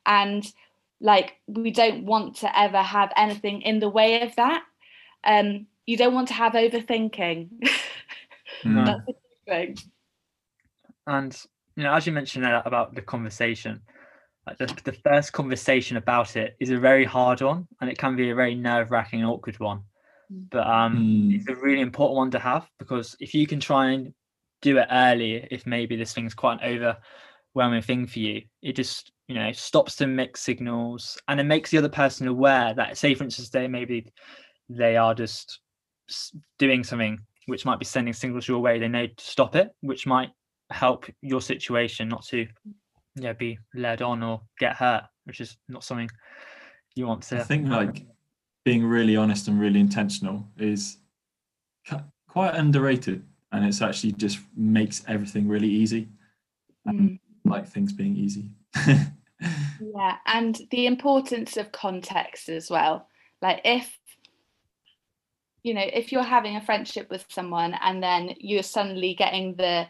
and 0.06 0.52
like 1.00 1.34
we 1.46 1.70
don't 1.70 2.06
want 2.06 2.36
to 2.36 2.58
ever 2.58 2.82
have 2.82 3.12
anything 3.16 3.60
in 3.62 3.80
the 3.80 3.88
way 3.88 4.22
of 4.22 4.34
that 4.36 4.64
um 5.24 5.66
you 5.86 5.96
don't 5.96 6.14
want 6.14 6.28
to 6.28 6.34
have 6.34 6.54
overthinking 6.54 7.48
Hmm. 8.62 8.84
that's 8.84 9.04
the 9.06 9.12
key 9.12 9.18
thing 9.46 9.76
And 11.06 11.38
you 11.76 11.82
know, 11.82 11.92
as 11.92 12.06
you 12.06 12.12
mentioned 12.12 12.44
there 12.44 12.62
about 12.64 12.94
the 12.94 13.02
conversation, 13.02 13.80
like 14.46 14.58
the, 14.58 14.66
the 14.84 14.92
first 14.92 15.32
conversation 15.32 15.96
about 15.96 16.36
it 16.36 16.56
is 16.60 16.70
a 16.70 16.78
very 16.78 17.04
hard 17.04 17.40
one, 17.42 17.66
and 17.80 17.90
it 17.90 17.98
can 17.98 18.16
be 18.16 18.30
a 18.30 18.34
very 18.34 18.54
nerve-wracking 18.54 19.20
and 19.20 19.28
awkward 19.28 19.58
one. 19.60 19.82
Mm. 20.32 20.50
But 20.50 20.66
um, 20.66 20.98
Hmm. 20.98 21.30
it's 21.34 21.48
a 21.48 21.54
really 21.56 21.80
important 21.80 22.16
one 22.16 22.30
to 22.32 22.38
have 22.38 22.68
because 22.78 23.16
if 23.20 23.34
you 23.34 23.46
can 23.46 23.60
try 23.60 23.90
and 23.92 24.14
do 24.62 24.78
it 24.78 24.88
early, 24.90 25.46
if 25.50 25.66
maybe 25.66 25.96
this 25.96 26.14
thing's 26.14 26.34
quite 26.34 26.60
an 26.62 26.96
overwhelming 27.54 27.82
thing 27.82 28.06
for 28.06 28.18
you, 28.18 28.42
it 28.62 28.74
just 28.76 29.12
you 29.28 29.34
know 29.34 29.52
stops 29.52 29.96
the 29.96 30.06
mixed 30.06 30.44
signals 30.44 31.18
and 31.28 31.40
it 31.40 31.44
makes 31.44 31.70
the 31.70 31.78
other 31.78 31.88
person 31.88 32.28
aware 32.28 32.74
that, 32.74 32.96
say, 32.98 33.14
for 33.14 33.24
instance, 33.24 33.50
they 33.50 33.68
maybe 33.68 34.12
they 34.68 34.96
are 34.96 35.14
just 35.14 35.60
doing 36.58 36.84
something 36.84 37.18
which 37.46 37.66
might 37.66 37.78
be 37.78 37.84
sending 37.84 38.14
signals 38.14 38.48
your 38.48 38.60
way, 38.60 38.78
they 38.78 38.88
know 38.88 39.06
to 39.06 39.24
stop 39.24 39.54
it, 39.54 39.68
which 39.80 40.06
might 40.06 40.30
help 40.70 41.06
your 41.20 41.42
situation 41.42 42.08
not 42.08 42.24
to 42.24 42.46
yeah 43.16 43.32
be 43.32 43.58
led 43.74 44.02
on 44.02 44.22
or 44.22 44.40
get 44.58 44.76
hurt, 44.76 45.04
which 45.24 45.40
is 45.40 45.56
not 45.68 45.84
something 45.84 46.08
you 46.96 47.06
want 47.06 47.22
to. 47.24 47.36
I 47.36 47.44
think 47.44 47.68
like 47.68 48.06
being 48.64 48.84
really 48.84 49.16
honest 49.16 49.48
and 49.48 49.60
really 49.60 49.80
intentional 49.80 50.46
is 50.58 50.98
quite 52.28 52.54
underrated, 52.54 53.22
and 53.52 53.64
it's 53.64 53.82
actually 53.82 54.12
just 54.12 54.38
makes 54.56 55.04
everything 55.06 55.48
really 55.48 55.68
easy. 55.68 56.08
Mm. 56.86 57.18
Like 57.44 57.68
things 57.68 57.92
being 57.92 58.16
easy. 58.16 58.50
Yeah, 59.94 60.16
and 60.26 60.60
the 60.70 60.86
importance 60.86 61.56
of 61.56 61.72
context 61.72 62.48
as 62.48 62.70
well. 62.70 63.08
Like 63.42 63.60
if 63.64 63.98
you 65.62 65.72
know, 65.72 65.84
if 65.84 66.12
you're 66.12 66.22
having 66.22 66.56
a 66.56 66.64
friendship 66.64 67.08
with 67.10 67.24
someone 67.30 67.74
and 67.80 68.02
then 68.02 68.34
you're 68.38 68.62
suddenly 68.62 69.14
getting 69.14 69.54
the 69.54 69.86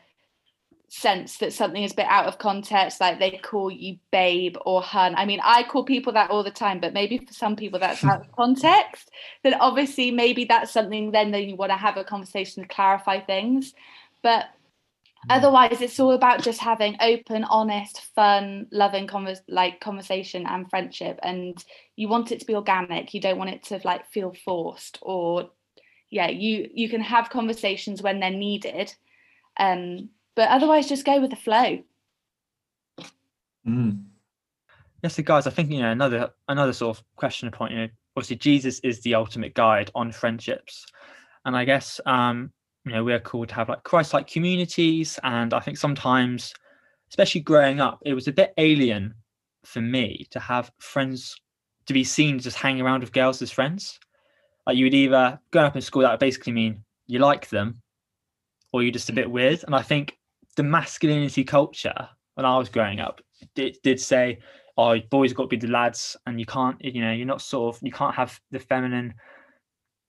sense 0.95 1.39
that 1.39 1.53
something 1.53 1.83
is 1.83 1.93
a 1.93 1.97
bit 1.97 2.07
out 2.07 2.27
of 2.27 2.39
context, 2.39 3.01
like 3.01 3.19
they 3.19 3.33
call 3.33 3.71
you 3.71 3.99
babe 4.11 4.57
or 4.65 4.81
hun. 4.81 5.15
I 5.17 5.25
mean, 5.25 5.41
I 5.43 5.65
call 5.65 5.85
people 5.85 6.13
that 6.13 6.31
all 6.31 6.45
the 6.45 6.51
time, 6.51 6.81
but 6.81 6.93
maybe 6.93 7.19
for 7.19 7.33
some 7.33 7.57
people 7.57 7.79
that's 7.79 8.05
out 8.05 8.21
of 8.21 8.33
context, 8.37 9.11
then 9.43 9.55
obviously 9.55 10.11
maybe 10.11 10.45
that's 10.45 10.73
something 10.73 11.11
then 11.11 11.33
that 11.33 11.45
you 11.45 11.57
want 11.57 11.73
to 11.73 11.77
have 11.77 11.97
a 11.97 12.05
conversation 12.05 12.63
to 12.63 12.69
clarify 12.69 13.21
things. 13.21 13.75
But 14.23 14.47
otherwise 15.31 15.81
it's 15.81 15.99
all 15.99 16.13
about 16.13 16.43
just 16.43 16.61
having 16.61 16.97
open 17.01 17.45
honest 17.45 18.03
fun 18.15 18.67
loving 18.71 19.09
like 19.49 19.81
conversation 19.81 20.47
and 20.47 20.69
friendship 20.69 21.19
and 21.23 21.65
you 21.97 22.09
want 22.09 22.31
it 22.31 22.41
to 22.41 22.47
be 22.47 22.55
organic 22.55 23.15
you 23.15 23.21
don't 23.21 23.39
want 23.39 23.49
it 23.49 23.63
to 23.63 23.81
like 23.85 24.07
feel 24.11 24.35
forced 24.45 24.99
or 25.01 25.51
yeah 26.11 26.29
you 26.29 26.69
you 26.75 26.89
can 26.91 27.01
have 27.01 27.31
conversations 27.31 28.03
when 28.03 28.21
they're 28.21 28.31
needed 28.31 28.95
um 29.57 30.11
but 30.37 30.49
otherwise 30.49 30.88
just 30.88 31.05
go 31.05 31.21
with 31.21 31.31
the 31.31 31.37
flow 31.37 31.79
Mm. 33.67 34.05
Yes, 35.03 35.14
so 35.14 35.23
guys, 35.23 35.47
I 35.47 35.50
think 35.50 35.71
you 35.71 35.81
know 35.81 35.91
another 35.91 36.31
another 36.49 36.73
sort 36.73 36.97
of 36.97 37.05
question 37.17 37.50
point. 37.50 37.73
You 37.73 37.79
know, 37.79 37.88
obviously 38.17 38.37
Jesus 38.37 38.79
is 38.81 39.00
the 39.03 39.14
ultimate 39.14 39.55
guide 39.55 39.91
on 39.95 40.12
friendships, 40.12 40.87
and 41.45 41.57
I 41.57 41.64
guess 41.64 42.00
um, 42.07 42.53
you 42.85 42.93
know 42.93 43.05
we're 43.05 43.21
called 43.21 43.49
to 43.49 43.55
have 43.55 43.69
like 43.69 43.83
Christ-like 43.83 44.26
communities, 44.26 45.19
and 45.23 45.53
I 45.55 45.61
think 45.61 45.79
sometimes, 45.79 46.55
especially 47.11 47.43
growing 47.43 47.81
up, 47.81 48.00
it 48.05 48.14
was 48.14 48.29
a 48.29 48.33
bit 48.33 48.55
alien 48.59 49.14
for 49.64 49.81
me 49.81 50.26
to 50.31 50.41
have 50.41 50.71
friends 50.79 51.37
to 51.87 51.93
be 51.93 52.05
seen 52.05 52.38
just 52.38 52.57
hanging 52.57 52.83
around 52.83 53.00
with 53.00 53.12
girls 53.12 53.43
as 53.43 53.50
friends. 53.50 53.99
Like 54.67 54.76
you 54.76 54.87
would 54.87 54.95
either 54.95 55.38
growing 55.53 55.67
up 55.67 55.76
in 55.76 55.83
school 55.83 56.03
that 56.03 56.11
would 56.11 56.21
basically 56.21 56.53
mean 56.53 56.83
you 57.07 57.19
like 57.19 57.49
them, 57.50 57.83
or 58.73 58.83
you're 58.83 58.93
just 58.93 59.11
a 59.11 59.14
bit 59.14 59.31
weird. 59.31 59.62
And 59.67 59.75
I 59.75 59.83
think 59.83 60.17
the 60.54 60.62
masculinity 60.62 61.44
culture 61.44 62.08
when 62.34 62.46
I 62.46 62.56
was 62.58 62.68
growing 62.68 63.00
up 63.00 63.20
did, 63.54 63.76
did 63.82 64.00
say 64.00 64.38
oh 64.76 64.99
boys 65.11 65.32
got 65.32 65.44
to 65.44 65.49
be 65.49 65.56
the 65.56 65.68
lads 65.73 66.16
and 66.26 66.40
you 66.40 66.46
can't 66.46 66.76
you 66.84 67.00
know 67.00 67.12
you're 67.12 67.26
not 67.26 67.40
sort 67.42 67.75
of 67.76 67.82
you 67.82 67.92
can't 67.92 68.14
have 68.14 68.40
the 68.50 68.58
feminine 68.58 69.14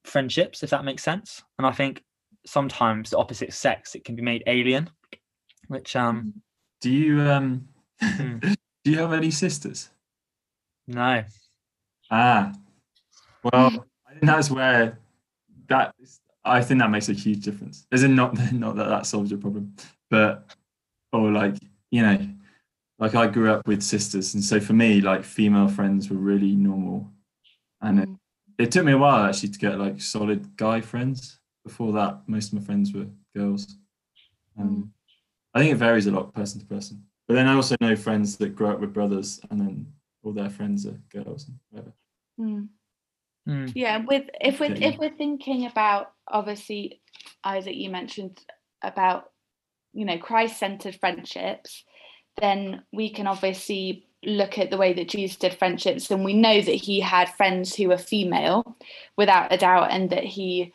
friendships 0.03 0.63
if 0.63 0.69
that 0.69 0.85
makes 0.85 1.03
sense 1.03 1.43
and 1.57 1.67
i 1.67 1.71
think 1.71 2.03
sometimes 2.45 3.09
the 3.09 3.17
opposite 3.17 3.53
sex 3.53 3.95
it 3.95 4.03
can 4.05 4.15
be 4.15 4.21
made 4.21 4.43
alien 4.47 4.89
which 5.67 5.95
um 5.95 6.33
Do 6.81 6.91
you 6.91 7.21
um 7.21 7.67
Hmm. 8.01 8.37
do 8.83 8.91
you 8.91 8.97
have 8.99 9.13
any 9.13 9.31
sisters? 9.31 9.89
no 10.87 11.23
Ah, 12.11 12.53
well, 13.43 13.87
I 14.07 14.11
think 14.11 14.25
that's 14.25 14.51
where 14.51 14.99
that 15.69 15.95
I 16.43 16.61
think 16.61 16.79
that 16.81 16.91
makes 16.91 17.09
a 17.09 17.13
huge 17.13 17.43
difference. 17.43 17.87
Is 17.91 18.03
it 18.03 18.09
not 18.09 18.37
not 18.53 18.75
that 18.75 18.89
that 18.89 19.05
solves 19.05 19.31
your 19.31 19.39
problem, 19.39 19.75
but 20.09 20.55
or 21.11 21.31
like 21.31 21.55
you 21.91 22.01
know, 22.01 22.27
like 22.99 23.15
I 23.15 23.27
grew 23.27 23.51
up 23.51 23.67
with 23.67 23.81
sisters, 23.81 24.33
and 24.33 24.43
so 24.43 24.59
for 24.59 24.73
me, 24.73 25.01
like 25.01 25.23
female 25.23 25.67
friends 25.67 26.09
were 26.09 26.17
really 26.17 26.55
normal, 26.55 27.11
and 27.81 27.99
it, 27.99 28.09
Mm. 28.09 28.17
it 28.59 28.71
took 28.71 28.85
me 28.85 28.91
a 28.93 28.97
while 28.97 29.25
actually 29.25 29.49
to 29.49 29.59
get 29.59 29.79
like 29.79 30.01
solid 30.01 30.55
guy 30.57 30.81
friends. 30.81 31.39
Before 31.63 31.91
that, 31.93 32.27
most 32.27 32.53
of 32.53 32.59
my 32.59 32.65
friends 32.65 32.93
were 32.93 33.07
girls. 33.35 33.77
Um, 34.57 34.93
I 35.53 35.59
think 35.59 35.71
it 35.71 35.77
varies 35.77 36.05
a 36.07 36.11
lot 36.11 36.33
person 36.33 36.59
to 36.59 36.65
person. 36.65 37.03
But 37.27 37.33
then 37.35 37.47
I 37.47 37.55
also 37.55 37.75
know 37.81 37.95
friends 37.95 38.37
that 38.37 38.55
grow 38.55 38.71
up 38.71 38.79
with 38.79 38.93
brothers, 38.93 39.39
and 39.49 39.59
then 39.59 39.93
all 40.23 40.31
their 40.31 40.49
friends 40.49 40.85
are 40.85 40.99
girls 41.09 41.47
and 41.47 41.57
whatever. 41.69 41.93
Mm. 42.39 42.67
Mm, 43.47 43.71
yeah 43.75 44.03
with 44.05 44.27
if 44.41 44.59
we're 44.59 44.73
Yeah. 44.73 44.89
if 44.89 44.97
we're 44.97 45.15
thinking 45.15 45.67
about 45.67 46.13
obviously 46.27 46.99
isaac 47.43 47.75
you 47.75 47.91
mentioned 47.91 48.39
about 48.81 49.31
you 49.95 50.05
know 50.05 50.17
christ-centered 50.17 50.95
friendships 50.95 51.83
then 52.39 52.83
we 52.91 53.09
can 53.09 53.27
obviously 53.27 54.05
look 54.23 54.57
at 54.57 54.69
the 54.69 54.77
way 54.77 54.93
that 54.93 55.09
jesus 55.09 55.37
did 55.37 55.53
friendships 55.53 56.11
and 56.11 56.23
we 56.23 56.33
know 56.33 56.61
that 56.61 56.71
he 56.71 56.99
had 56.99 57.29
friends 57.35 57.75
who 57.75 57.87
were 57.87 57.97
female 57.97 58.77
without 59.17 59.51
a 59.51 59.57
doubt 59.57 59.89
and 59.91 60.09
that 60.11 60.23
he 60.23 60.73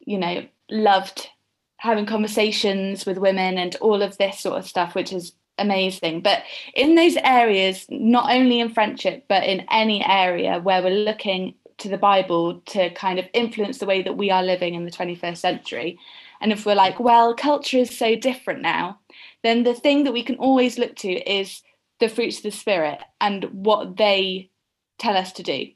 you 0.00 0.18
know 0.18 0.44
loved 0.70 1.28
having 1.76 2.06
conversations 2.06 3.04
with 3.04 3.18
women 3.18 3.58
and 3.58 3.76
all 3.76 4.02
of 4.02 4.16
this 4.16 4.38
sort 4.38 4.56
of 4.56 4.66
stuff 4.66 4.94
which 4.94 5.12
is 5.12 5.32
amazing. 5.58 6.20
But 6.20 6.42
in 6.74 6.94
those 6.94 7.16
areas 7.16 7.86
not 7.90 8.32
only 8.32 8.60
in 8.60 8.72
friendship 8.72 9.24
but 9.28 9.44
in 9.44 9.66
any 9.70 10.04
area 10.04 10.60
where 10.60 10.82
we're 10.82 10.90
looking 10.90 11.54
to 11.82 11.88
the 11.88 11.98
Bible 11.98 12.60
to 12.66 12.90
kind 12.94 13.18
of 13.18 13.28
influence 13.32 13.78
the 13.78 13.86
way 13.86 14.02
that 14.02 14.16
we 14.16 14.30
are 14.30 14.42
living 14.42 14.74
in 14.74 14.84
the 14.84 14.90
21st 14.90 15.36
century. 15.36 15.98
And 16.40 16.52
if 16.52 16.66
we're 16.66 16.74
like, 16.74 16.98
well, 16.98 17.34
culture 17.34 17.78
is 17.78 17.96
so 17.96 18.16
different 18.16 18.62
now, 18.62 18.98
then 19.42 19.62
the 19.62 19.74
thing 19.74 20.04
that 20.04 20.12
we 20.12 20.24
can 20.24 20.36
always 20.36 20.78
look 20.78 20.96
to 20.96 21.08
is 21.08 21.62
the 22.00 22.08
fruits 22.08 22.38
of 22.38 22.44
the 22.44 22.50
Spirit 22.50 23.00
and 23.20 23.44
what 23.44 23.96
they 23.96 24.50
tell 24.98 25.16
us 25.16 25.32
to 25.32 25.42
do. 25.42 25.66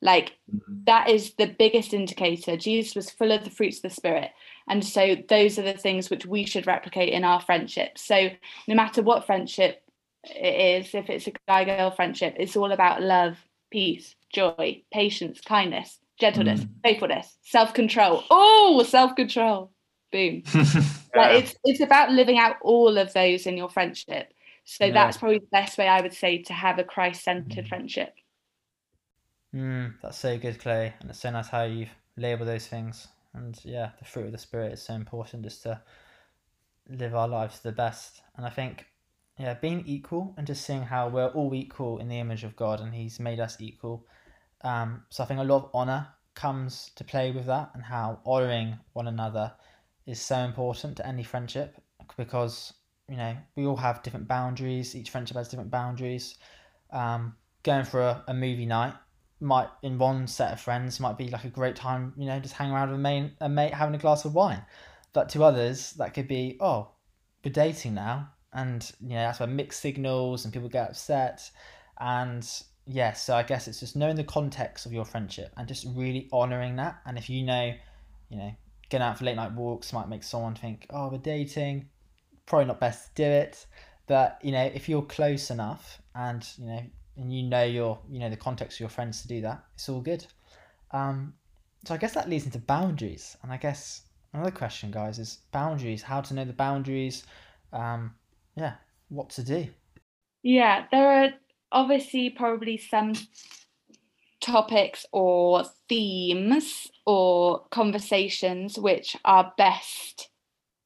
Like, 0.00 0.34
mm-hmm. 0.54 0.84
that 0.84 1.08
is 1.08 1.34
the 1.34 1.46
biggest 1.46 1.94
indicator. 1.94 2.56
Jesus 2.56 2.94
was 2.94 3.10
full 3.10 3.32
of 3.32 3.42
the 3.42 3.50
fruits 3.50 3.78
of 3.78 3.82
the 3.82 3.90
Spirit. 3.90 4.30
And 4.68 4.84
so 4.84 5.16
those 5.28 5.58
are 5.58 5.62
the 5.62 5.72
things 5.72 6.10
which 6.10 6.26
we 6.26 6.44
should 6.44 6.66
replicate 6.66 7.12
in 7.12 7.24
our 7.24 7.40
friendships. 7.40 8.02
So 8.02 8.28
no 8.68 8.74
matter 8.74 9.02
what 9.02 9.26
friendship 9.26 9.82
it 10.24 10.84
is, 10.84 10.94
if 10.94 11.10
it's 11.10 11.26
a 11.26 11.32
guy 11.48 11.64
girl 11.64 11.90
friendship, 11.90 12.36
it's 12.38 12.56
all 12.56 12.72
about 12.72 13.02
love, 13.02 13.36
peace, 13.70 14.14
joy, 14.34 14.82
patience, 14.92 15.40
kindness, 15.40 15.98
gentleness, 16.20 16.60
Mm. 16.60 16.68
faithfulness, 16.82 17.36
self-control. 17.42 18.24
Oh, 18.30 18.82
self-control. 18.86 19.70
Boom. 20.12 20.42
Like 21.16 21.44
it's 21.44 21.54
it's 21.62 21.80
about 21.80 22.10
living 22.10 22.38
out 22.38 22.56
all 22.60 22.98
of 22.98 23.12
those 23.12 23.46
in 23.46 23.56
your 23.56 23.68
friendship. 23.68 24.32
So 24.64 24.86
Yeah. 24.86 24.92
that's 24.92 25.16
probably 25.16 25.38
the 25.38 25.46
best 25.52 25.78
way 25.78 25.86
I 25.86 26.00
would 26.00 26.12
say 26.12 26.42
to 26.42 26.52
have 26.52 26.80
a 26.80 26.84
Christ-centered 26.84 27.68
friendship. 27.68 28.12
Mm, 29.54 29.94
that's 30.02 30.18
so 30.18 30.36
good, 30.36 30.58
Clay. 30.58 30.92
and 31.00 31.08
it's 31.10 31.20
so 31.20 31.30
nice 31.30 31.48
how 31.48 31.62
you 31.62 31.86
label 32.16 32.44
those 32.44 32.66
things. 32.66 33.06
And 33.32 33.56
yeah, 33.64 33.90
the 34.00 34.04
fruit 34.04 34.26
of 34.26 34.32
the 34.32 34.38
spirit 34.38 34.72
is 34.72 34.82
so 34.82 34.94
important 34.94 35.44
just 35.44 35.62
to 35.62 35.80
live 36.88 37.14
our 37.14 37.28
lives 37.28 37.58
to 37.58 37.62
the 37.64 37.72
best. 37.72 38.22
And 38.36 38.44
I 38.44 38.50
think, 38.50 38.86
yeah, 39.38 39.54
being 39.54 39.84
equal 39.86 40.34
and 40.36 40.46
just 40.46 40.64
seeing 40.64 40.82
how 40.82 41.08
we're 41.08 41.28
all 41.28 41.54
equal 41.54 41.98
in 41.98 42.08
the 42.08 42.18
image 42.18 42.42
of 42.42 42.56
God, 42.56 42.80
and 42.80 42.92
He's 42.92 43.20
made 43.20 43.38
us 43.38 43.60
equal. 43.60 44.04
Um, 44.64 45.02
so 45.10 45.22
I 45.22 45.26
think 45.26 45.40
a 45.40 45.44
lot 45.44 45.64
of 45.64 45.70
honor 45.74 46.08
comes 46.34 46.90
to 46.96 47.04
play 47.04 47.30
with 47.30 47.46
that, 47.46 47.70
and 47.74 47.82
how 47.82 48.20
honoring 48.26 48.78
one 48.92 49.08
another 49.08 49.52
is 50.06 50.20
so 50.20 50.36
important 50.38 50.96
to 50.96 51.06
any 51.06 51.22
friendship 51.22 51.80
because 52.16 52.74
you 53.08 53.16
know 53.16 53.36
we 53.56 53.66
all 53.66 53.76
have 53.76 54.02
different 54.02 54.26
boundaries. 54.26 54.96
Each 54.96 55.10
friendship 55.10 55.36
has 55.36 55.48
different 55.48 55.70
boundaries. 55.70 56.36
Um, 56.90 57.34
going 57.62 57.84
for 57.84 58.00
a, 58.00 58.24
a 58.28 58.34
movie 58.34 58.66
night 58.66 58.94
might 59.40 59.68
in 59.82 59.98
one 59.98 60.26
set 60.26 60.52
of 60.52 60.60
friends 60.60 61.00
might 61.00 61.18
be 61.18 61.28
like 61.28 61.44
a 61.44 61.48
great 61.48 61.76
time, 61.76 62.12
you 62.16 62.26
know, 62.26 62.38
just 62.40 62.54
hang 62.54 62.70
around 62.70 62.90
with 62.90 62.98
a 62.98 63.02
mate, 63.02 63.32
a 63.40 63.48
mate 63.48 63.74
having 63.74 63.94
a 63.94 63.98
glass 63.98 64.24
of 64.24 64.34
wine. 64.34 64.62
But 65.12 65.28
to 65.30 65.44
others, 65.44 65.92
that 65.92 66.14
could 66.14 66.26
be, 66.28 66.56
oh, 66.60 66.90
we're 67.44 67.52
dating 67.52 67.94
now, 67.94 68.30
and 68.52 68.90
you 69.00 69.10
know 69.10 69.16
that's 69.16 69.40
where 69.40 69.48
mixed 69.48 69.80
signals 69.80 70.44
and 70.44 70.52
people 70.52 70.68
get 70.68 70.90
upset, 70.90 71.50
and 72.00 72.48
yeah, 72.86 73.12
so 73.12 73.34
I 73.34 73.42
guess 73.42 73.66
it's 73.66 73.80
just 73.80 73.96
knowing 73.96 74.16
the 74.16 74.24
context 74.24 74.84
of 74.86 74.92
your 74.92 75.04
friendship 75.04 75.52
and 75.56 75.66
just 75.66 75.86
really 75.94 76.28
honoring 76.32 76.76
that. 76.76 77.00
And 77.06 77.16
if 77.16 77.30
you 77.30 77.42
know, 77.42 77.72
you 78.28 78.36
know, 78.36 78.54
going 78.90 79.02
out 79.02 79.18
for 79.18 79.24
late 79.24 79.36
night 79.36 79.52
walks 79.52 79.92
might 79.92 80.08
make 80.08 80.22
someone 80.22 80.54
think, 80.54 80.86
oh, 80.90 81.08
we're 81.08 81.18
dating, 81.18 81.88
probably 82.46 82.66
not 82.66 82.80
best 82.80 83.08
to 83.16 83.22
do 83.22 83.28
it. 83.28 83.66
But 84.06 84.38
you 84.42 84.52
know, 84.52 84.64
if 84.64 84.88
you're 84.88 85.02
close 85.02 85.50
enough 85.50 86.02
and 86.14 86.46
you 86.58 86.66
know 86.66 86.82
and 87.16 87.32
you 87.32 87.42
know 87.44 87.64
your 87.64 87.98
you 88.10 88.18
know 88.18 88.28
the 88.28 88.36
context 88.36 88.76
of 88.76 88.80
your 88.80 88.88
friends 88.88 89.22
to 89.22 89.28
do 89.28 89.40
that 89.40 89.64
it's 89.74 89.88
all 89.88 90.00
good. 90.00 90.26
Um 90.90 91.34
so 91.86 91.94
i 91.94 91.98
guess 91.98 92.14
that 92.14 92.28
leads 92.28 92.44
into 92.44 92.58
boundaries. 92.58 93.36
And 93.42 93.50
i 93.50 93.56
guess 93.56 94.02
another 94.34 94.50
question 94.50 94.90
guys 94.90 95.18
is 95.18 95.38
boundaries 95.52 96.02
how 96.02 96.20
to 96.20 96.34
know 96.34 96.44
the 96.44 96.52
boundaries. 96.52 97.24
Um 97.72 98.14
yeah 98.56 98.74
what 99.08 99.30
to 99.30 99.42
do. 99.42 99.68
Yeah, 100.42 100.84
there 100.90 101.24
are 101.24 101.30
obviously 101.74 102.30
probably 102.30 102.78
some 102.78 103.12
topics 104.40 105.04
or 105.12 105.64
themes 105.88 106.86
or 107.04 107.66
conversations 107.70 108.78
which 108.78 109.16
are 109.24 109.52
best 109.58 110.28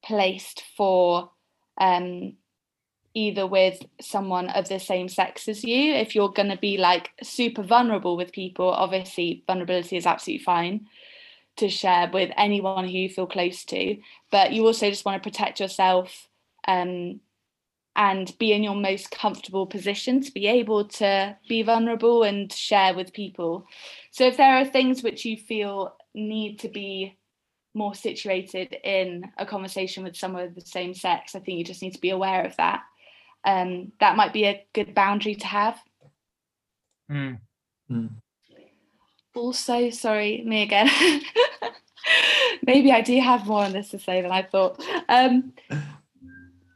placed 0.03 0.63
for 0.75 1.31
um, 1.79 2.33
either 3.13 3.45
with 3.45 3.79
someone 4.01 4.49
of 4.49 4.67
the 4.69 4.79
same 4.79 5.07
sex 5.07 5.47
as 5.47 5.63
you. 5.63 5.93
If 5.93 6.15
you're 6.15 6.31
going 6.31 6.49
to 6.49 6.57
be 6.57 6.77
like 6.77 7.11
super 7.21 7.63
vulnerable 7.63 8.17
with 8.17 8.31
people, 8.31 8.69
obviously 8.69 9.43
vulnerability 9.47 9.97
is 9.97 10.05
absolutely 10.05 10.43
fine 10.43 10.87
to 11.57 11.69
share 11.69 12.09
with 12.11 12.31
anyone 12.37 12.85
who 12.85 12.91
you 12.91 13.09
feel 13.09 13.27
close 13.27 13.65
to, 13.65 13.97
but 14.31 14.53
you 14.53 14.65
also 14.65 14.89
just 14.89 15.05
want 15.05 15.21
to 15.21 15.29
protect 15.29 15.59
yourself 15.59 16.27
um, 16.67 17.19
and 17.99 18.33
be 18.39 18.53
in 18.53 18.63
your 18.63 18.75
most 18.75 19.11
comfortable 19.11 19.67
position 19.67 20.21
to 20.21 20.31
be 20.31 20.47
able 20.47 20.85
to 20.85 21.35
be 21.49 21.61
vulnerable 21.61 22.23
and 22.23 22.51
share 22.51 22.93
with 22.93 23.11
people. 23.11 23.67
So 24.11 24.23
if 24.23 24.37
there 24.37 24.55
are 24.55 24.65
things 24.65 25.03
which 25.03 25.25
you 25.25 25.35
feel 25.35 25.97
need 26.15 26.59
to 26.59 26.69
be 26.69 27.17
more 27.73 27.93
situated 27.93 28.73
in 28.85 29.29
a 29.37 29.45
conversation 29.45 30.05
with 30.05 30.15
someone 30.15 30.45
of 30.45 30.55
the 30.55 30.61
same 30.61 30.93
sex, 30.93 31.35
I 31.35 31.39
think 31.39 31.57
you 31.57 31.65
just 31.65 31.81
need 31.81 31.93
to 31.93 31.99
be 31.99 32.11
aware 32.11 32.45
of 32.45 32.55
that. 32.55 32.83
Um, 33.43 33.91
that 33.99 34.15
might 34.15 34.31
be 34.31 34.45
a 34.45 34.65
good 34.71 34.95
boundary 34.95 35.35
to 35.35 35.47
have. 35.47 35.77
Mm. 37.11 37.39
Mm. 37.91 38.11
Also, 39.35 39.89
sorry, 39.89 40.41
me 40.45 40.63
again. 40.63 40.89
Maybe 42.63 42.93
I 42.93 43.01
do 43.01 43.19
have 43.19 43.45
more 43.45 43.65
on 43.65 43.73
this 43.73 43.89
to 43.89 43.99
say 43.99 44.21
than 44.21 44.31
I 44.31 44.43
thought. 44.43 44.81
Um, 45.09 45.51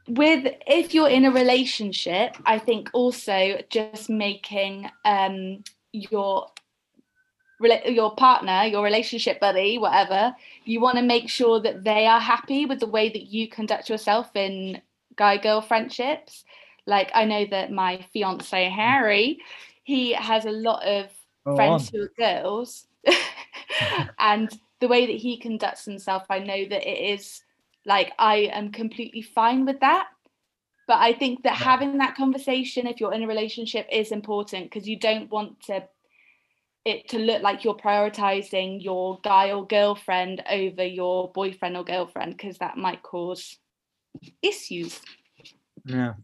with 0.08 0.52
if 0.66 0.94
you're 0.94 1.08
in 1.08 1.24
a 1.24 1.30
relationship, 1.30 2.36
I 2.44 2.58
think 2.58 2.90
also 2.92 3.60
just 3.70 4.10
making 4.10 4.90
um, 5.04 5.64
your 5.92 6.48
your 7.86 8.14
partner, 8.16 8.64
your 8.64 8.82
relationship 8.82 9.40
buddy, 9.40 9.78
whatever, 9.78 10.34
you 10.64 10.80
want 10.80 10.98
to 10.98 11.02
make 11.02 11.30
sure 11.30 11.60
that 11.60 11.84
they 11.84 12.06
are 12.06 12.20
happy 12.20 12.66
with 12.66 12.80
the 12.80 12.86
way 12.86 13.08
that 13.08 13.26
you 13.26 13.48
conduct 13.48 13.88
yourself 13.88 14.34
in 14.34 14.82
guy 15.16 15.36
girl 15.36 15.60
friendships. 15.60 16.44
Like 16.86 17.10
I 17.14 17.24
know 17.24 17.46
that 17.46 17.72
my 17.72 18.04
fiance 18.12 18.68
Harry, 18.68 19.38
he 19.84 20.12
has 20.12 20.44
a 20.44 20.50
lot 20.50 20.84
of 20.84 21.06
Go 21.46 21.56
friends 21.56 21.90
on. 21.94 22.00
who 22.00 22.04
are 22.04 22.42
girls, 22.42 22.86
and 24.18 24.50
the 24.80 24.88
way 24.88 25.06
that 25.06 25.16
he 25.16 25.38
conducts 25.38 25.84
himself, 25.84 26.24
I 26.28 26.40
know 26.40 26.66
that 26.68 26.86
it 26.86 27.14
is 27.14 27.42
like 27.86 28.12
I 28.18 28.50
am 28.52 28.72
completely 28.72 29.22
fine 29.22 29.64
with 29.64 29.80
that. 29.80 30.08
But 30.86 30.98
I 30.98 31.14
think 31.14 31.44
that 31.44 31.56
having 31.56 31.98
that 31.98 32.14
conversation, 32.14 32.86
if 32.86 33.00
you're 33.00 33.14
in 33.14 33.22
a 33.22 33.26
relationship, 33.26 33.86
is 33.90 34.12
important 34.12 34.64
because 34.64 34.86
you 34.86 34.98
don't 34.98 35.30
want 35.30 35.60
to 35.64 35.84
it 36.84 37.08
to 37.08 37.18
look 37.18 37.42
like 37.42 37.64
you're 37.64 37.76
prioritizing 37.76 38.82
your 38.82 39.18
guy 39.24 39.52
or 39.52 39.66
girlfriend 39.66 40.42
over 40.50 40.84
your 40.84 41.32
boyfriend 41.32 41.76
or 41.76 41.84
girlfriend 41.84 42.36
because 42.36 42.58
that 42.58 42.76
might 42.76 43.02
cause 43.02 43.58
issues. 44.42 45.00
Yeah. 45.86 46.14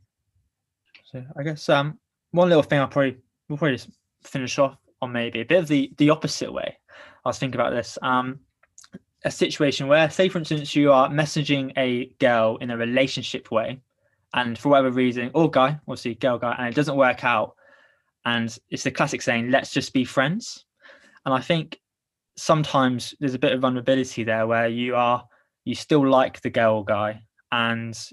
So 1.05 1.25
I 1.37 1.43
guess 1.43 1.69
um 1.69 1.99
one 2.33 2.49
little 2.49 2.63
thing 2.63 2.79
I'll 2.79 2.89
probably 2.89 3.17
we'll 3.49 3.59
probably 3.59 3.77
just 3.77 3.91
finish 4.23 4.59
off 4.59 4.77
on 5.01 5.13
maybe 5.13 5.41
a 5.41 5.45
bit 5.45 5.61
of 5.61 5.69
the 5.69 5.93
the 5.97 6.11
opposite 6.11 6.53
way. 6.53 6.77
I 7.25 7.29
was 7.29 7.39
thinking 7.39 7.61
about 7.61 7.73
this. 7.73 7.99
Um 8.03 8.41
a 9.25 9.31
situation 9.31 9.89
where, 9.89 10.09
say 10.11 10.29
for 10.29 10.39
instance, 10.39 10.75
you 10.75 10.93
are 10.93 11.09
messaging 11.09 11.73
a 11.77 12.07
girl 12.19 12.57
in 12.59 12.71
a 12.71 12.77
relationship 12.77 13.51
way, 13.51 13.81
and 14.35 14.59
for 14.59 14.71
whatever 14.71 14.91
reason, 14.91 15.31
or 15.35 15.51
guy, 15.51 15.79
obviously 15.89 16.15
girl 16.15 16.39
guy, 16.39 16.55
and 16.59 16.69
it 16.69 16.75
doesn't 16.75 16.97
work 16.97 17.25
out. 17.25 17.55
And 18.25 18.57
it's 18.69 18.85
the 18.85 18.91
classic 18.91 19.23
saying, 19.23 19.51
let's 19.51 19.73
just 19.73 19.93
be 19.93 20.05
friends. 20.05 20.65
And 21.25 21.35
I 21.35 21.41
think 21.41 21.79
sometimes 22.37 23.15
there's 23.21 23.35
a 23.35 23.39
bit 23.39 23.53
of 23.53 23.61
vulnerability 23.61 24.25
there 24.25 24.47
where 24.47 24.69
you 24.69 24.97
are 24.97 25.25
you 25.65 25.75
still 25.75 26.09
like 26.09 26.41
the 26.41 26.51
girl 26.51 26.83
guy 26.83 27.23
and 27.53 28.09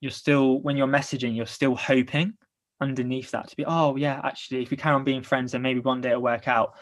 you're 0.00 0.10
still 0.10 0.60
when 0.60 0.76
you're 0.76 0.88
messaging 0.88 1.36
you're 1.36 1.46
still 1.46 1.76
hoping 1.76 2.34
underneath 2.80 3.30
that 3.30 3.48
to 3.48 3.56
be 3.56 3.64
oh 3.66 3.94
yeah 3.94 4.20
actually 4.24 4.62
if 4.62 4.70
we 4.70 4.76
carry 4.76 4.94
on 4.94 5.04
being 5.04 5.22
friends 5.22 5.52
then 5.52 5.62
maybe 5.62 5.80
one 5.80 6.00
day 6.00 6.10
it'll 6.10 6.22
work 6.22 6.48
out 6.48 6.74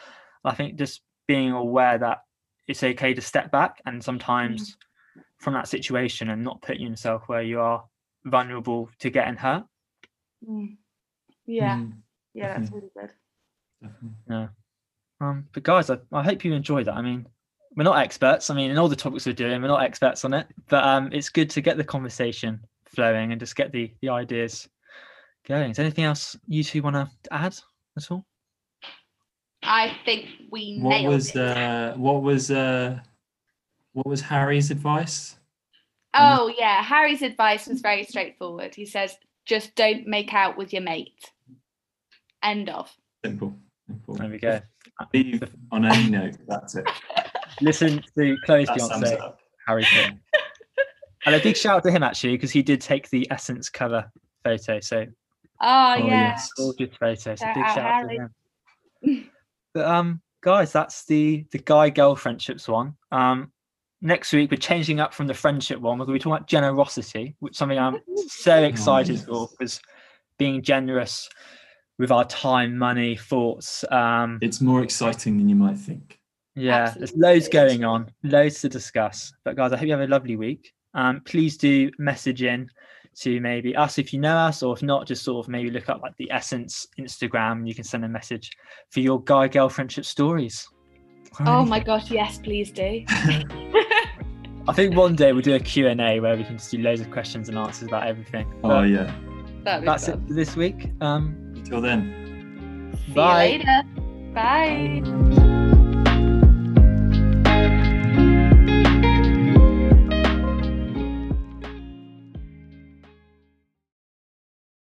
i 0.44 0.54
think 0.54 0.76
just 0.76 1.02
being 1.26 1.50
aware 1.50 1.98
that 1.98 2.20
it's 2.68 2.82
okay 2.82 3.14
to 3.14 3.20
step 3.20 3.50
back 3.50 3.80
and 3.86 4.02
sometimes 4.02 4.76
from 5.38 5.54
that 5.54 5.68
situation 5.68 6.30
and 6.30 6.42
not 6.42 6.62
putting 6.62 6.86
yourself 6.88 7.22
where 7.26 7.42
you 7.42 7.60
are 7.60 7.84
vulnerable 8.24 8.88
to 8.98 9.10
getting 9.10 9.36
hurt. 9.36 9.64
Mm. 10.48 10.76
Yeah, 11.46 11.76
Mm, 11.76 11.92
yeah, 12.34 12.58
that's 12.58 12.72
really 12.72 12.90
good. 12.98 13.10
definitely. 13.82 14.48
um 15.20 15.46
but 15.52 15.62
guys 15.62 15.90
I, 15.90 15.98
I 16.12 16.22
hope 16.22 16.44
you 16.44 16.52
enjoyed 16.54 16.86
that. 16.86 16.94
I 16.96 17.02
mean 17.02 17.26
we're 17.76 17.84
not 17.84 17.98
experts. 17.98 18.50
I 18.50 18.54
mean 18.54 18.70
in 18.70 18.78
all 18.78 18.88
the 18.88 18.96
topics 18.96 19.26
we're 19.26 19.32
doing 19.32 19.62
we're 19.62 19.68
not 19.68 19.82
experts 19.82 20.24
on 20.24 20.34
it. 20.34 20.46
But 20.68 20.84
um 20.84 21.10
it's 21.12 21.28
good 21.28 21.50
to 21.50 21.60
get 21.60 21.76
the 21.76 21.84
conversation 21.84 22.60
flowing 22.86 23.32
and 23.32 23.40
just 23.40 23.56
get 23.56 23.70
the 23.72 23.94
the 24.02 24.08
ideas 24.08 24.68
going. 25.46 25.70
Is 25.70 25.76
there 25.76 25.86
anything 25.86 26.04
else 26.04 26.36
you 26.48 26.64
two 26.64 26.82
want 26.82 26.96
to 26.96 27.08
add 27.30 27.56
at 27.96 28.10
all 28.10 28.26
I 29.66 29.96
think 30.04 30.26
we 30.50 30.78
What 30.80 30.90
nailed 31.00 31.14
was 31.14 31.30
it. 31.30 31.36
uh, 31.36 31.94
what 31.94 32.22
was 32.22 32.50
uh, 32.50 32.98
what 33.92 34.06
was 34.06 34.20
Harry's 34.20 34.70
advice? 34.70 35.36
Oh 36.14 36.52
yeah, 36.58 36.82
Harry's 36.82 37.22
advice 37.22 37.66
was 37.66 37.80
very 37.80 38.04
straightforward. 38.04 38.74
He 38.74 38.86
says, 38.86 39.16
"Just 39.44 39.74
don't 39.74 40.06
make 40.06 40.32
out 40.32 40.56
with 40.56 40.72
your 40.72 40.82
mate." 40.82 41.30
End 42.42 42.68
of. 42.70 42.90
Simple. 43.24 43.54
Simple. 43.86 44.14
there 44.14 44.28
we 44.28 44.38
go 44.38 44.60
Leave 45.14 45.42
on 45.70 45.84
any 45.84 46.10
note. 46.10 46.36
That's 46.48 46.74
it. 46.74 46.88
listen 47.60 48.02
to 48.18 48.36
chloe's 48.44 48.66
That 48.68 48.78
fiance 48.78 49.18
harry 49.66 49.84
Potter. 49.84 50.12
and 51.24 51.34
a 51.34 51.40
big 51.40 51.56
shout 51.56 51.76
out 51.76 51.82
to 51.84 51.90
him 51.90 52.02
actually 52.02 52.32
because 52.32 52.50
he 52.50 52.62
did 52.62 52.80
take 52.80 53.08
the 53.10 53.26
essence 53.30 53.68
cover 53.70 54.10
photo 54.44 54.80
so 54.80 55.06
Oh, 55.60 55.94
Oh, 55.94 55.94
yeah. 55.96 56.04
yes. 56.30 56.50
gorgeous 56.56 56.94
photo 56.98 57.14
so 57.16 57.34
Shout 57.36 57.54
big 57.54 57.64
shout 57.66 57.78
out 57.78 58.08
to 58.08 58.28
him 59.02 59.30
but 59.76 59.84
um 59.86 60.22
guys 60.42 60.72
that's 60.72 61.04
the 61.04 61.44
the 61.52 61.58
guy 61.58 61.90
girl 61.90 62.16
friendships 62.16 62.66
one. 62.66 62.94
Um 63.12 63.52
next 64.00 64.32
week 64.32 64.50
we're 64.50 64.56
changing 64.56 65.00
up 65.00 65.12
from 65.12 65.26
the 65.26 65.34
friendship 65.34 65.80
one. 65.80 65.98
We're 65.98 66.06
going 66.06 66.18
to 66.18 66.20
be 66.20 66.22
talking 66.22 66.36
about 66.38 66.48
generosity 66.48 67.36
which 67.40 67.52
is 67.52 67.58
something 67.58 67.78
i'm 67.78 67.98
so 68.26 68.62
excited 68.62 69.16
yes. 69.16 69.24
for 69.26 69.48
because 69.50 69.80
being 70.38 70.62
generous 70.62 71.28
with 71.98 72.10
our 72.10 72.24
time 72.24 72.76
money 72.78 73.16
thoughts 73.16 73.84
um 73.90 74.38
It's 74.40 74.60
more 74.60 74.82
exciting 74.82 75.36
than 75.38 75.48
you 75.48 75.56
might 75.56 75.78
think. 75.78 76.18
yeah 76.54 76.94
there's 76.96 77.14
loads 77.16 77.48
going 77.48 77.84
on 77.84 78.10
loads 78.22 78.60
to 78.62 78.68
discuss. 78.68 79.32
But 79.44 79.56
guys 79.56 79.72
i 79.72 79.76
hope 79.76 79.86
you 79.86 79.92
have 79.92 80.08
a 80.08 80.14
lovely 80.16 80.36
week. 80.36 80.72
Um 80.94 81.20
please 81.30 81.58
do 81.58 81.90
message 81.98 82.42
in 82.42 82.70
to 83.20 83.40
maybe 83.40 83.74
us 83.76 83.98
if 83.98 84.12
you 84.12 84.18
know 84.20 84.36
us 84.36 84.62
or 84.62 84.74
if 84.74 84.82
not 84.82 85.06
just 85.06 85.24
sort 85.24 85.44
of 85.44 85.48
maybe 85.50 85.70
look 85.70 85.88
up 85.88 86.00
like 86.02 86.14
the 86.18 86.30
essence 86.30 86.86
instagram 86.98 87.52
and 87.52 87.68
you 87.68 87.74
can 87.74 87.84
send 87.84 88.04
a 88.04 88.08
message 88.08 88.50
for 88.90 89.00
your 89.00 89.22
guy 89.24 89.48
girl 89.48 89.68
friendship 89.68 90.04
stories 90.04 90.68
or 91.40 91.48
Oh 91.48 91.64
my 91.64 91.80
gosh, 91.80 92.10
yes, 92.10 92.38
please 92.38 92.70
do. 92.70 93.04
i 94.68 94.72
think 94.72 94.96
one 94.96 95.14
day 95.14 95.32
we'll 95.32 95.42
do 95.42 95.54
a 95.54 95.60
q&a 95.60 96.18
where 96.20 96.36
we 96.36 96.42
can 96.44 96.56
just 96.58 96.70
do 96.70 96.78
loads 96.78 97.00
of 97.00 97.10
questions 97.10 97.48
and 97.48 97.56
answers 97.56 97.88
about 97.88 98.06
everything 98.06 98.46
Oh 98.64 98.68
But 98.68 98.88
yeah. 98.88 99.14
That'd 99.64 99.82
be 99.82 99.86
that's 99.86 100.08
it 100.08 100.18
for 100.26 100.34
this 100.34 100.56
week 100.56 100.90
um 101.00 101.36
Until 101.56 101.80
then. 101.80 102.92
See 103.06 103.12
Bye. 103.12 103.46
you 103.46 103.58
later. 103.58 103.82
Bye. 104.34 105.00
Bye. 105.04 105.52